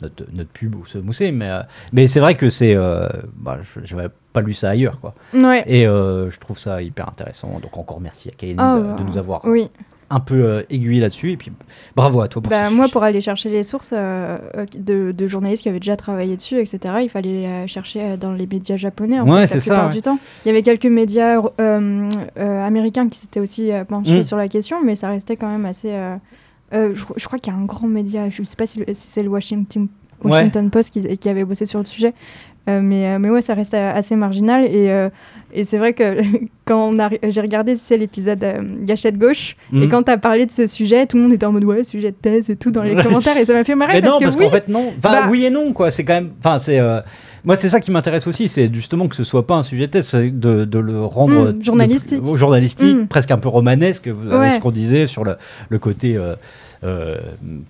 [0.02, 1.62] notre, notre pub ou se mousser, mais euh,
[1.94, 2.76] mais c'est vrai que c'est.
[2.76, 5.14] euh, bah, je j'avais pas lu ça ailleurs, quoi.
[5.34, 5.64] Ouais.
[5.68, 7.60] Et euh, je trouve ça hyper intéressant.
[7.62, 9.70] Donc encore merci à Kayen Ah, de, de nous avoir Oui.
[10.10, 11.32] Un peu euh, aiguillé là-dessus.
[11.32, 11.52] Et puis
[11.96, 15.28] bravo à toi pour Bah, moi, pour aller chercher les sources euh, euh, de, de
[15.28, 19.20] journalistes qui avaient déjà travaillé dessus, etc., il fallait chercher dans les médias japonais.
[19.20, 20.20] En Ouais, c'est plupart ça, du temps.
[20.46, 21.42] Il y avait quelques médias
[22.38, 24.24] américains qui s'étaient aussi penchés Mm.
[24.24, 25.92] sur la question, mais ça restait quand même assez.
[25.92, 26.18] euh,
[26.94, 29.24] je, je crois qu'il y a un grand média, je ne sais pas si, c'est
[29.24, 29.88] le Washington,
[30.24, 30.50] Ouais.
[30.72, 32.14] Post qui, qui avait bossé sur le sujet.
[32.68, 34.66] Euh, mais, euh, mais ouais, ça restait assez marginal.
[34.66, 35.10] Et, euh,
[35.54, 36.18] et c'est vrai que
[36.66, 36.92] quand
[37.24, 39.90] j'ai regardé sais, l'épisode euh, Gâchette Gauche, et Mhm.
[39.90, 42.10] quand tu as parlé de ce sujet, tout le monde était en mode ouais, sujet
[42.12, 43.38] de thèse et tout dans les commentaires.
[43.38, 44.94] Et ça m'a fait marrer Mais parce non, que parce oui, qu'en fait, non.
[44.98, 45.92] Enfin, Bah- oui et non, quoi.
[45.92, 46.32] C'est quand même.
[46.40, 46.80] Enfin, c'est.
[46.80, 47.02] euh,
[47.44, 50.02] Moi, c'est ça qui m'intéresse aussi, c'est justement que ce soit pas un sujet de
[50.02, 52.26] c'est de, de le rendre Mm, euh, journalistique.
[52.36, 53.06] journalistique, Mm.
[53.08, 54.08] presque un peu romanesque.
[54.08, 54.56] Ouais.
[54.56, 55.36] ce qu'on disait sur le,
[55.70, 56.34] le côté euh,
[56.84, 57.18] euh,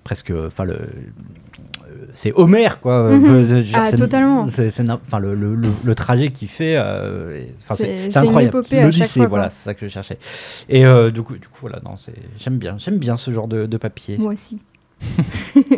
[0.05, 0.31] presque.
[0.47, 0.77] Enfin, le.
[2.15, 3.11] C'est Homère, quoi.
[3.11, 3.25] Mhm.
[3.25, 4.47] Euh, dire, Ah, totalement.
[4.47, 7.43] c'est- Enfin, le, le, le, le trajet qu'il fait, euh,
[7.75, 8.63] C'est- incroyable.
[8.71, 10.17] L'Odyssée, voilà, c'est ça que je cherchais.
[10.69, 11.91] Et euh, du coup, du coup, voilà, non,
[12.39, 14.17] j'aime bien, j'aime bien ce genre de, de papier.
[14.17, 14.59] Moi aussi.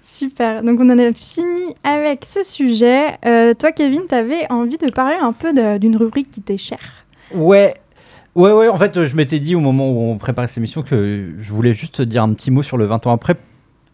[0.00, 0.62] Super.
[0.62, 3.16] Donc on en a fini avec ce sujet.
[3.26, 7.04] Euh, toi, Kevin, tu avais envie de parler un peu d'une rubrique qui t'est chère.
[7.34, 7.74] Ouais.
[8.34, 11.34] Ouais, ouais, en fait, je m'étais dit au moment où on préparait cette émission que
[11.38, 13.34] je voulais juste dire un petit mot sur le 20 ans après,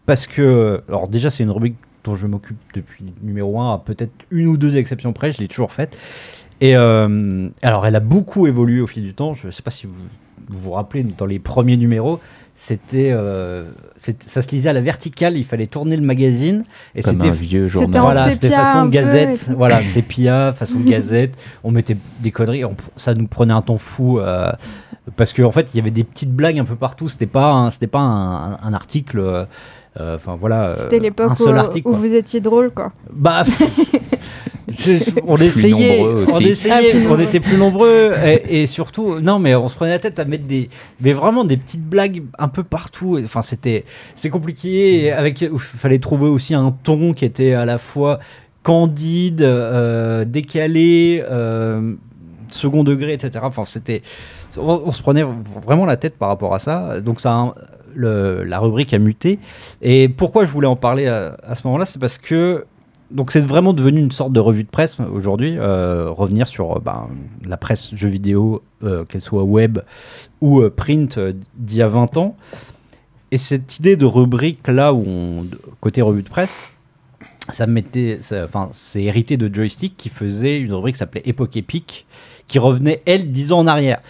[0.05, 4.11] parce que, alors déjà, c'est une rubrique dont je m'occupe depuis numéro 1, à peut-être
[4.31, 5.97] une ou deux exceptions près, je l'ai toujours faite.
[6.61, 9.87] Et euh, alors, elle a beaucoup évolué au fil du temps, je sais pas si
[9.87, 12.19] vous vous, vous rappelez, dans les premiers numéros,
[12.55, 17.13] c'était, euh, ça se lisait à la verticale, il fallait tourner le magazine, et Comme
[17.15, 18.01] c'était un vieux journal.
[18.01, 21.37] en voilà, c'était façon gazette, voilà, sépia, façon gazette.
[21.63, 24.51] On mettait des conneries, on- ça nous prenait un temps fou euh,
[25.15, 27.09] parce qu'en fait, il y avait des petites blagues un peu partout.
[27.09, 29.47] C'était pas, c'était pas un, un article.
[29.99, 31.87] Euh, euh, Enfin voilà, euh, C'était l'époque où, article.
[31.87, 32.91] où vous étiez drôle, quoi.
[33.11, 33.43] Bah,
[35.27, 36.01] on essayait,
[36.31, 39.91] on essayait, Ah, on était plus nombreux et, et surtout, non mais on se prenait
[39.91, 40.69] la tête à mettre des,
[41.01, 43.17] mais vraiment des petites blagues un peu partout.
[43.17, 43.83] Et, Enfin c'était,
[44.15, 45.03] c'est compliqué.
[45.05, 48.19] et Avec, il fallait trouver aussi un ton qui était à la fois
[48.63, 51.93] candide, euh, décalé, euh,
[52.49, 53.31] second degré, etc.
[53.43, 54.01] Enfin c'était,
[54.57, 55.25] on, on se prenait
[55.65, 57.01] vraiment la tête par rapport à ça.
[57.01, 57.53] Donc ça, a un-
[57.95, 59.39] la rubrique a muté.
[59.81, 62.65] Et pourquoi je voulais en parler à, ce moment-là, c'est parce que
[63.11, 66.79] donc c'est vraiment devenu une sorte de revue de presse aujourd'hui, euh, revenir sur euh,
[66.83, 67.09] ben,
[67.45, 69.79] la presse jeux vidéo, euh, qu'elle soit web
[70.41, 72.35] ou euh, print euh, d'il y a 20 ans.
[73.31, 75.47] Et cette idée de rubrique là où on,
[75.79, 76.73] côté revue de presse,
[77.49, 82.05] ça mettait, enfin c'est hérité de Joystick qui faisait une rubrique qui s'appelait Époque épique,
[82.49, 84.01] qui revenait elle 10 ans en arrière.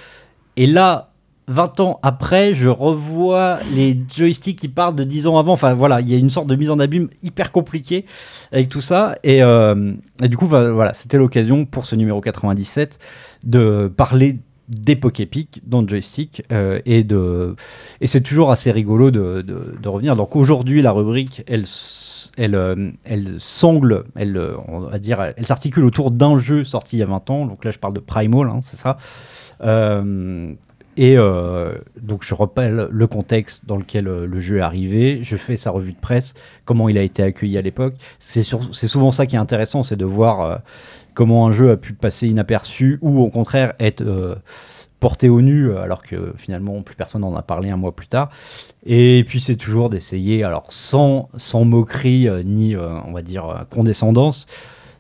[0.58, 1.13] Et là,
[1.48, 5.54] 20 ans après, je revois les joysticks qui partent de 10 ans avant.
[5.54, 8.06] Enfin voilà, il y a une sorte de mise en abîme hyper compliquée
[8.52, 9.18] avec tout ça.
[9.24, 13.00] Et, euh, du coup, voilà, c'était l'occasion pour ce numéro 97
[13.44, 17.06] de parler d'époque épique dans le joystick euh, et
[18.00, 19.44] et c'est toujours assez rigolo de,
[19.86, 21.66] revenir donc aujourd'hui la rubrique elle
[22.38, 27.00] elle euh, elle sangle elle on va dire elle s'articule autour d'un jeu sorti il
[27.00, 28.98] y a 20 ans donc là je parle de Primal hein, c'est ça
[30.96, 35.36] et euh, donc je rappelle le contexte dans lequel euh, le jeu est arrivé, je
[35.36, 36.34] fais sa revue de presse,
[36.66, 37.96] comment il a été accueilli à l'époque.
[38.20, 40.58] C'est souvent ça qui est intéressant, c'est de voir euh,
[41.14, 44.04] comment un jeu a pu passer inaperçu ou au contraire être
[45.00, 48.30] porté au nu alors que finalement plus personne n'en a parlé un mois plus tard.
[48.86, 54.48] Et puis c'est toujours d'essayer, alors sans, sans moquerie ni on va dire condescendance,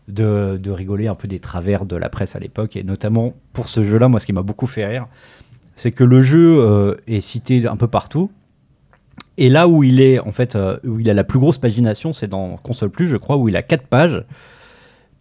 [0.07, 2.75] de, de rigoler un peu des travers de la presse à l'époque.
[2.75, 5.07] Et notamment pour ce jeu-là, moi ce qui m'a beaucoup fait rire,
[5.75, 8.31] c'est que le jeu euh, est cité un peu partout.
[9.37, 12.13] Et là où il est, en fait, euh, où il a la plus grosse pagination,
[12.13, 14.23] c'est dans Console Plus, je crois, où il a 4 pages,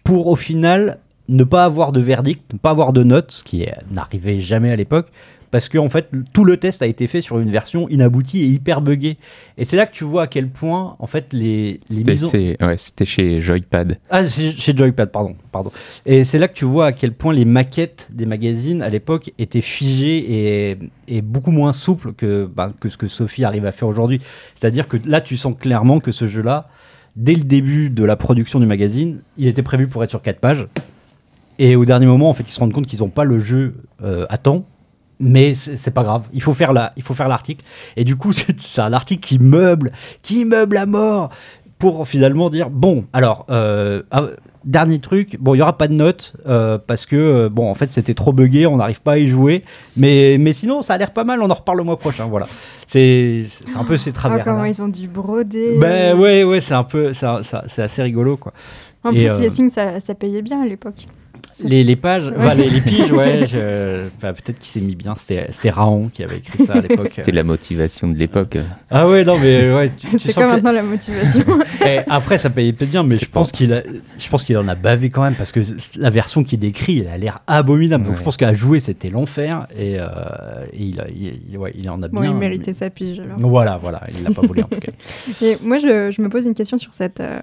[0.05, 3.65] pour au final ne pas avoir de verdict, ne pas avoir de note, ce qui
[3.91, 5.09] n'arrivait jamais à l'époque,
[5.53, 8.47] parce que en fait tout le test a été fait sur une version inaboutie et
[8.47, 9.19] hyper buggée.
[9.57, 12.25] Et c'est là que tu vois à quel point en fait les, les C'était mises
[12.25, 13.99] en- c'est- ouais, c'était chez Joypad.
[14.11, 15.71] ah, chez, Joypad, pardon, pardon.
[16.07, 19.31] Et c'est là que tu vois à quel point les maquettes des magazines à l'époque
[19.39, 23.71] étaient figées et, et beaucoup moins souples que, bah, que ce que Sophie arrive à
[23.73, 24.21] faire aujourd'hui.
[24.57, 26.69] C'est-à-dire que là, tu sens clairement que ce jeu-là,
[27.15, 30.41] dès le début de la production du magazine, il était prévu pour être sur 4
[30.41, 30.67] pages.
[31.59, 33.75] Et au dernier moment, en fait, ils se rendent compte qu'ils n'ont pas le jeu
[34.03, 34.65] euh, à temps.
[35.23, 37.65] Mais c'est pas grave, il faut faire la, il faut faire l'article.
[37.97, 41.31] Et du coup, c'est un article qui meuble, qui meuble à mort
[41.79, 44.27] pour finalement dire bon, alors euh, ah,
[44.65, 47.75] dernier truc, bon, il y aura pas de notes euh, parce que euh, bon, en
[47.75, 49.65] fait, c'était trop buggé, on n'arrive pas à y jouer.
[49.97, 51.41] Mais mais sinon, ça a l'air pas mal.
[51.41, 52.27] On en reparle le mois prochain.
[52.27, 52.47] Voilà,
[52.87, 53.45] c'est
[53.77, 54.45] un peu ces Ah, travers.
[54.45, 55.77] comment ils ont dû broder.
[55.81, 58.53] Ben ouais, ouais, c'est un peu, c'est assez rigolo quoi.
[59.05, 61.07] En Et, plus, les signes, ça, ça payait bien à l'époque.
[61.65, 62.33] Les, les pages, Ouais.
[62.37, 65.15] enfin, les, les piges, ouais, je- enfin, peut-être qu'il s'est mis bien.
[65.17, 67.09] C'était Raon qui avait écrit ça à l'époque.
[67.15, 68.59] C'était la motivation de l'époque.
[68.91, 71.41] Ah ouais, non, mais ouais, C'est comme que- maintenant la motivation.
[71.85, 73.83] Eh, après, ça payait peut-être bien, mais je pense qu'il a,
[74.19, 75.61] je pense qu'il en a bavé quand même parce que
[75.97, 78.05] la version qu'il décrit, elle a l'air abominable.
[78.05, 80.05] Donc je pense qu'à jouer, c'était l'enfer et, euh,
[80.73, 82.31] et il, a- il- ouais, il en a bon, bien.
[82.31, 83.37] il méritait sa pige alors.
[83.41, 84.93] Voilà, voilà, il l'a pas volé en tout cas.
[85.43, 87.41] Et moi, je, je me pose une question sur cette, euh,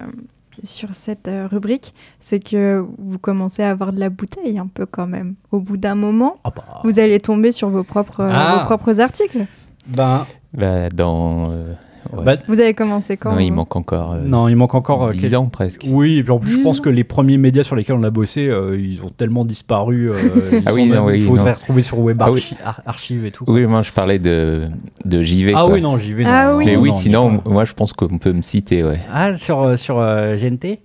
[0.62, 1.94] sur cette euh, rubrique.
[2.20, 5.34] C'est que vous commencez à avoir de la bouteille un peu quand même.
[5.52, 8.58] Au bout d'un moment, Ah bah, vous allez tomber sur vos propres, euh, Ah.
[8.58, 9.46] vos propres articles.
[9.86, 11.50] ben, Bah, dans.
[11.50, 11.72] euh,
[12.16, 15.04] ouais, Bah, Vous avez commencé quand non, il manque encore euh, non, il manque encore
[15.06, 15.82] euh, 10 quelques- ans presque.
[15.86, 18.10] Oui, et puis en plus, je pense que les premiers médias sur lesquels on a
[18.10, 20.10] bossé, euh, ils ont tellement disparu.
[20.10, 20.14] euh,
[20.52, 21.54] ils Ah oui, même- non, oui, il faudrait non.
[21.56, 22.40] retrouver sur Web Ah oui.
[22.40, 23.44] Archi- Ar- Archive et tout.
[23.48, 24.68] Oui, moi je parlais de,
[25.04, 25.52] de JV.
[25.54, 25.74] ah quoi.
[25.74, 26.24] oui, non, vais.
[26.26, 26.66] Ah non, oui.
[26.66, 29.00] Mais oui, sinon, moi je pense qu'on peut me citer, ouais.
[29.12, 30.80] Ah, sur, euh, sur euh, GNT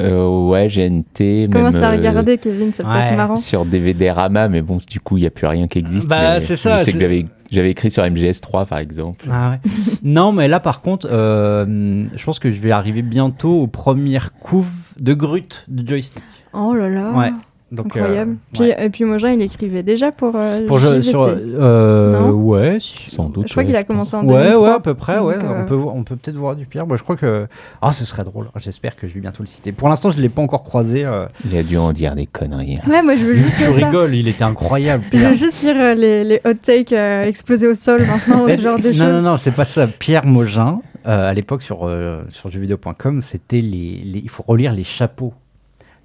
[0.00, 3.00] Euh, ouais, GNT, Commence même à euh, regarder, Kevin, ça peut ouais.
[3.00, 3.36] être marrant.
[3.36, 6.06] sur DVD Rama, mais bon, du coup, il n'y a plus rien qui existe.
[6.06, 9.24] Bah, c'est ça, Je sais que j'avais, j'avais écrit sur MGS3, par exemple.
[9.30, 9.70] Ah ouais.
[10.02, 14.34] non, mais là, par contre, euh, je pense que je vais arriver bientôt aux premières
[14.34, 14.66] couves
[15.00, 16.22] de Grut de joystick.
[16.52, 17.12] Oh là là.
[17.12, 17.32] Ouais.
[17.72, 18.32] Donc, Incroyable.
[18.32, 18.84] euh, Puis, ouais.
[18.86, 21.10] Et puis Mogin, il écrivait déjà pour, euh, Pour je- JVC.
[21.10, 23.48] sur, euh, Non ouais, Sans doute.
[23.48, 24.22] Je crois ouais, qu'il a je commencé pense.
[24.22, 24.68] en ouais, 2003.
[24.68, 25.34] ouais, à peu près, ouais.
[25.34, 26.86] Donc, euh, On peut, on peut peut-être voir du pire.
[26.86, 27.48] Moi, je crois que,
[27.82, 28.46] ah, ce serait drôle.
[28.56, 29.72] J'espère que je vais bientôt le citer.
[29.72, 31.04] Pour l'instant, je l'ai pas encore croisé.
[31.04, 31.26] euh.
[31.44, 32.78] Il a dû en dire des conneries.
[32.88, 35.02] Ouais, moi je veux juste tu rigoles, il était incroyable.
[35.06, 35.30] Je Pierre.
[35.30, 38.78] veux juste lire euh, les, les hot takes euh, explosés au sol maintenant, ce genre
[38.78, 38.98] de non, choses.
[38.98, 39.88] non, non, c'est pas ça.
[39.88, 40.78] Pierre Mogin,
[41.08, 45.34] euh, à l'époque sur, euh, sur jeuxvideo.com, c'était les, les- Il faut relire les chapeaux.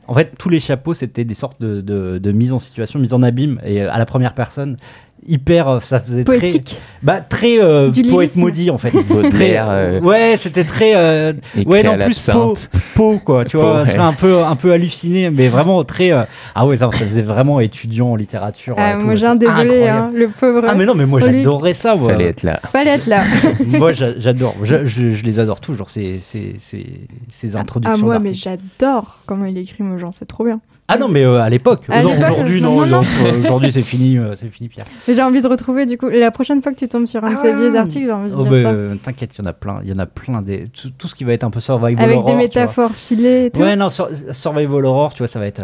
[0.07, 3.13] En fait, tous les chapeaux, c'était des sortes de, de, de mise en situation, mise
[3.13, 4.77] en abîme, et euh, à la première personne.
[5.27, 6.65] hyper euh, ça faisait Poétique.
[6.65, 8.39] très bah très euh, Du poète lyrisme.
[8.41, 11.33] maudit en fait très Baudelaire, euh, ouais c'était très euh,
[11.67, 12.71] ouais non plus l'absinthe.
[12.95, 13.95] Poe, quoi tu Poe, vois un ouais.
[13.97, 16.23] un peu un peu halluciné mais vraiment très euh,
[16.55, 19.35] ah ouais ça, ça faisait vraiment étudiant en littérature Ah, euh, tout, moi, j'ai un
[19.35, 20.63] désolé, hein, le pauvre.
[20.67, 22.59] ah mais non mais moi j'adorais ça moi Fallait être là.
[22.71, 23.23] Fallait être là.
[23.67, 26.87] moi j'a- j'adore je, je, je les adore toujours ces ces ces,
[27.29, 30.59] ces Ah, introductions moi, mais j'adore comment il écrit Mojan, c'est trop bien.
[30.89, 33.01] ah non mais euh, à l'époque À non l'époque, aujourd'hui non, non, non, non.
[33.33, 36.09] non, aujourd'hui c'est fini euh, c'est fini Pierre Mais J'ai envie de retrouver, du coup,
[36.09, 37.57] la prochaine fois que tu tombes sur un de ces Ah.
[37.57, 38.69] vieux articles, j'ai envie de Oh, dire bah, ça.
[38.71, 41.07] euh, T'inquiète, il y en a plein, il y en a plein des tout, tout
[41.07, 42.25] ce qui va être un peu survival Avec horror.
[42.25, 42.61] des tu vois.
[42.63, 43.61] métaphores filées et tout.
[43.61, 45.61] Ouais, non, sur- survival horror, tu vois, ça va être.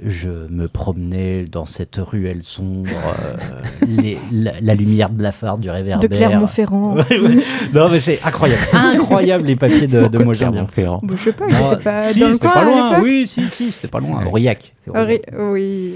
[0.00, 3.36] Euh, je me promenais dans cette ruelle sombre, euh,
[3.86, 6.08] les- la, la lumière de la phare du réverbère.
[6.08, 6.96] de Clermont-Ferrand.
[7.10, 7.38] Ouais, ouais.
[7.74, 10.50] Non, mais c'est incroyable, incroyable les papiers de, de Mogin.
[10.50, 13.00] Clermont-Ferrand Bon, je sais pas, Non, pas si, dans le c'était coin pas loin.
[13.00, 14.24] Oui, si, si, c'était pas loin.
[14.26, 14.74] Aurillac.
[14.84, 15.22] c'est Aurillac.
[15.36, 15.94] Auri- Oui,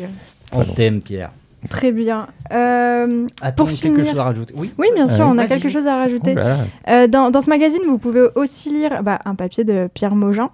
[0.53, 1.31] On t'aime, Pierre.
[1.71, 2.27] très bien.
[2.53, 4.55] Euh, Attends, Pour quelque finir- chose à rajouter.
[4.57, 4.71] Oui.
[4.79, 6.35] oui, bien sûr, Euh, on a vas-y, quelque chose à rajouter.
[6.37, 6.91] Oh.
[6.91, 10.51] Euh, dans, dans ce magazine, vous pouvez aussi lire bah, un papier de Pierre Mogin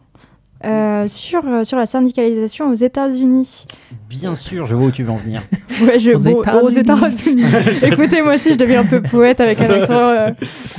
[0.64, 3.66] euh, sur, euh, sur la syndicalisation aux États-Unis.
[4.08, 5.42] Bien sûr, je vois où tu veux en venir.
[5.80, 7.44] Ouais, je, Aux bon, aux États-Unis.
[7.44, 7.44] États-Unis.
[7.84, 10.30] Écoutez, moi aussi, je deviens un peu poète avec un accent euh,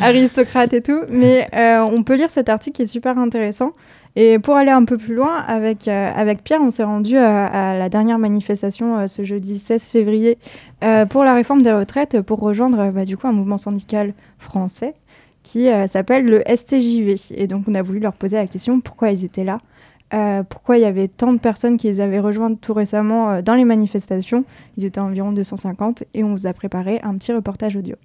[0.02, 1.02] aristocrate et tout.
[1.10, 3.72] Mais euh, on peut lire cet article qui est super intéressant.
[4.18, 7.46] Et pour aller un peu plus loin, avec, euh, avec Pierre, on s'est rendu à,
[7.46, 10.38] à la dernière manifestation euh, ce jeudi 16 février
[10.84, 14.96] euh, pour la réforme des retraites pour rejoindre bah, du coup un mouvement syndical français
[15.44, 17.16] qui euh, s'appelle le STJV.
[17.36, 19.60] Et donc on a voulu leur poser la question pourquoi ils étaient là,
[20.14, 23.42] euh, pourquoi il y avait tant de personnes qui les avaient rejointes tout récemment euh,
[23.42, 24.44] dans les manifestations?
[24.78, 27.96] Ils étaient environ 250 et on vous a préparé un petit reportage audio.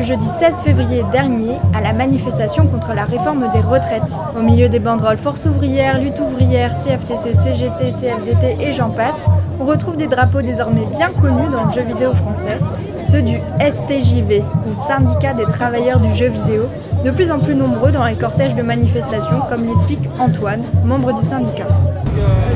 [0.00, 4.14] Le jeudi 16 février dernier à la manifestation contre la réforme des retraites.
[4.34, 9.26] Au milieu des banderoles Force ouvrière, Lutte ouvrière, CFTC, CGT, CFDT et j'en passe,
[9.60, 12.56] on retrouve des drapeaux désormais bien connus dans le jeu vidéo français,
[13.06, 16.62] ceux du STJV, ou Syndicat des travailleurs du jeu vidéo,
[17.04, 21.20] de plus en plus nombreux dans les cortèges de manifestations, comme l'explique Antoine, membre du
[21.20, 21.66] syndicat.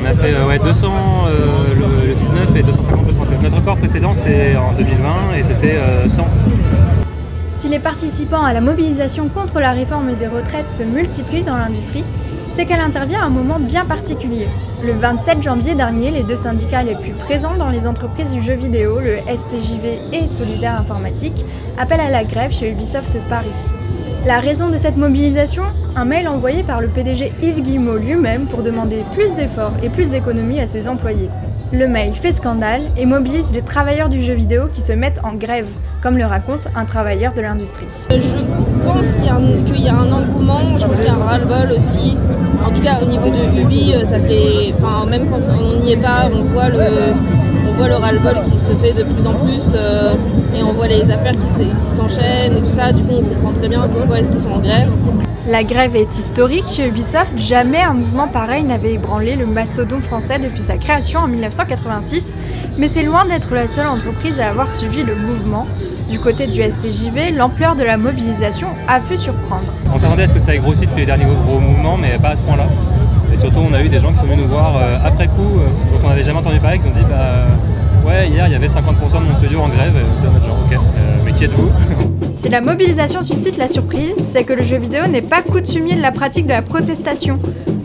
[0.03, 0.87] On a fait euh, ouais, 200
[1.29, 3.39] euh, le, le 19 et 250 le 31.
[3.43, 6.27] Notre record précédent c'était en 2020 et c'était euh, 100.
[7.55, 12.05] Si les participants à la mobilisation contre la réforme des retraites se multiplient dans l'industrie,
[12.51, 14.49] c'est qu'elle intervient à un moment bien particulier.
[14.85, 18.55] Le 27 janvier dernier, les deux syndicats les plus présents dans les entreprises du jeu
[18.55, 21.45] vidéo, le STJV et Solidaire Informatique,
[21.79, 23.71] appellent à la grève chez Ubisoft Paris.
[24.27, 25.63] La raison de cette mobilisation?
[25.95, 30.11] Un mail envoyé par le PDG Yves Guillemot lui-même pour demander plus d'efforts et plus
[30.11, 31.31] d'économies à ses employés.
[31.73, 35.33] Le mail fait scandale et mobilise les travailleurs du jeu vidéo qui se mettent en
[35.35, 35.67] grève,
[36.03, 37.87] comme le raconte un travailleur de l'industrie.
[38.11, 42.17] Je pense qu'il y, a un- engouement, je pense qu'il y a un ras-le-bol aussi.
[42.65, 44.73] En tout cas, au niveau de Ubi, euh, ça fait.
[44.79, 47.13] Enfin, même quand on n'y est pas, on voit le,
[47.77, 50.15] voit le ras-le-bol qui se fait de plus en plus euh,
[50.57, 52.93] et on voit les affaires qui s'e- qui s'enchaînent et tout ça.
[52.93, 54.91] Du coup, on comprend très bien pourquoi est-ce qu'ils sont en grève.
[55.51, 60.39] La grève est historique chez Ubisoft, jamais un mouvement pareil n'avait ébranlé le mastodon français
[60.39, 62.35] depuis sa création en 1986,
[62.79, 65.67] mais c'est loin d'être la seule entreprise à avoir suivi le mouvement.
[66.09, 69.65] Du côté du STJV, l'ampleur de la mobilisation a pu surprendre.
[69.93, 72.31] On s'attendait à ce que ça ait grossi depuis les derniers gros mouvements, mais pas
[72.31, 72.67] à ce point-là.
[73.33, 75.59] Et surtout, on a eu des gens qui sont venus nous voir euh, après coup,
[75.59, 78.47] euh, dont on n'avait jamais entendu parler, qui nous ont dit bah euh, ouais, hier
[78.47, 79.95] il y avait 50% de mon studio en grève.
[79.97, 80.79] Et on genre, ok,
[81.25, 81.71] mais qui êtes-vous
[82.35, 86.03] Si la mobilisation suscite la surprise, c'est que le jeu vidéo n'est pas coutumier de
[86.03, 87.39] la pratique de la protestation.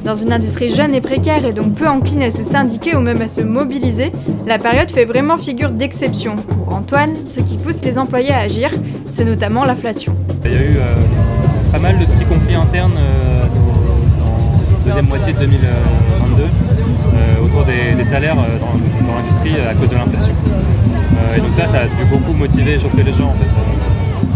[0.03, 3.21] Dans une industrie jeune et précaire et donc peu encline à se syndiquer ou même
[3.21, 4.11] à se mobiliser,
[4.47, 6.35] la période fait vraiment figure d'exception.
[6.35, 8.71] Pour Antoine, ce qui pousse les employés à agir,
[9.09, 10.15] c'est notamment l'inflation.
[10.45, 10.95] Il y a eu euh,
[11.71, 13.28] pas mal de petits conflits internes euh,
[14.89, 18.73] deuxième moitié de 2022 euh, autour des, des salaires euh, dans,
[19.05, 20.33] dans l'industrie euh, à cause de l'inflation.
[21.37, 23.45] Et donc ça, ça a dû beaucoup motiver et chauffer les gens en fait.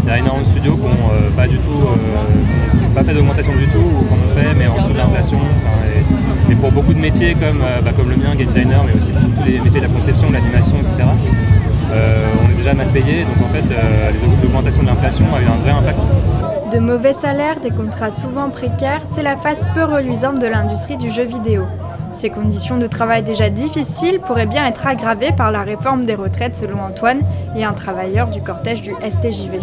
[0.04, 3.52] Il y a énormément de studios qui n'ont pas du tout, euh, pas fait d'augmentation
[3.56, 5.38] du tout ou ont fait mais en dessous de l'inflation.
[5.38, 8.80] Enfin, et, et pour beaucoup de métiers comme, euh, bah, comme le mien, game designer,
[8.86, 10.94] mais aussi tous les métiers de la conception, de l'animation, etc.
[11.90, 15.58] on est déjà mal payé, donc en fait les- l'augmentation de l'inflation a eu un
[15.62, 16.04] vrai impact.
[16.74, 21.08] De mauvais salaires, des contrats souvent précaires, c'est la face peu reluisante de l'industrie du
[21.08, 21.62] jeu vidéo.
[22.12, 26.56] Ces conditions de travail déjà difficiles pourraient bien être aggravées par la réforme des retraites
[26.56, 27.20] selon Antoine
[27.56, 29.60] et un travailleur du cortège du STJV.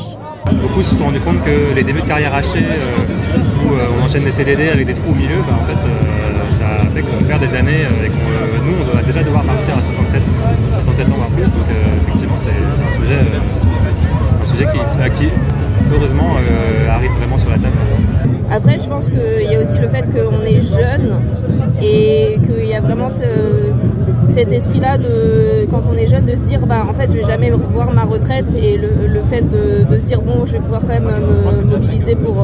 [0.62, 4.05] Beaucoup se sont rendus compte que les débuts de carrière hachée, euh, où euh, on
[4.05, 7.26] enchaîne des CDD avec des trous au milieu, bah, en fait, euh, ça fait qu'on
[7.26, 10.22] perd des années et qu'on, nous, on doit déjà devoir partir à 67,
[10.76, 11.43] 67 ans voire plus.
[11.43, 11.68] Donc
[12.07, 12.95] effectivement, c'est un
[14.47, 15.32] sujet, qui, qui
[15.94, 17.76] heureusement, euh, arrive vraiment sur la table.
[19.88, 21.20] fait qu'on est jeune
[21.82, 23.24] et qu'il y a vraiment ce,
[24.28, 27.26] cet esprit-là de quand on est jeune de se dire bah en fait je vais
[27.26, 30.88] jamais revoir ma retraite et le, fait de, se dire bon je vais pouvoir quand
[30.88, 32.36] même me mobiliser pour,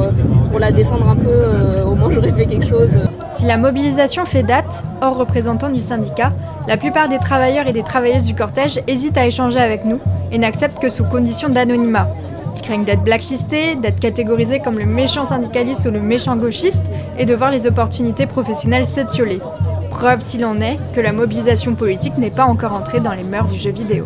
[0.49, 2.89] pour la défendre un peu, au moins j'aurais fait quelque chose.
[3.29, 6.31] Si la mobilisation fait date, hors représentant du syndicat,
[6.67, 9.99] la plupart des travailleurs et des travailleuses du cortège hésitent à échanger avec nous
[10.31, 12.07] et n'acceptent que sous condition d'anonymat.
[12.67, 16.83] Craignent d'être blacklistés, d'être catégorisés comme le méchant syndicaliste ou le méchant gauchiste
[17.17, 19.39] et de voir les opportunités professionnelles s'étioler.
[19.89, 23.47] Preuve s'il en est que la mobilisation politique n'est pas encore entrée dans les mœurs
[23.47, 24.03] du jeu vidéo.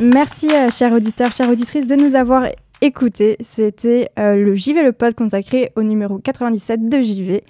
[0.00, 2.48] Merci, euh, chers auditeurs, chères auditrices, de nous avoir
[2.80, 3.36] écoutés.
[3.40, 7.44] C'était euh, le JV le pod consacré au numéro 97 de JV.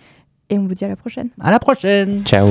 [0.50, 1.30] Et on vous dit à la prochaine.
[1.40, 2.24] À la prochaine.
[2.26, 2.48] Ciao.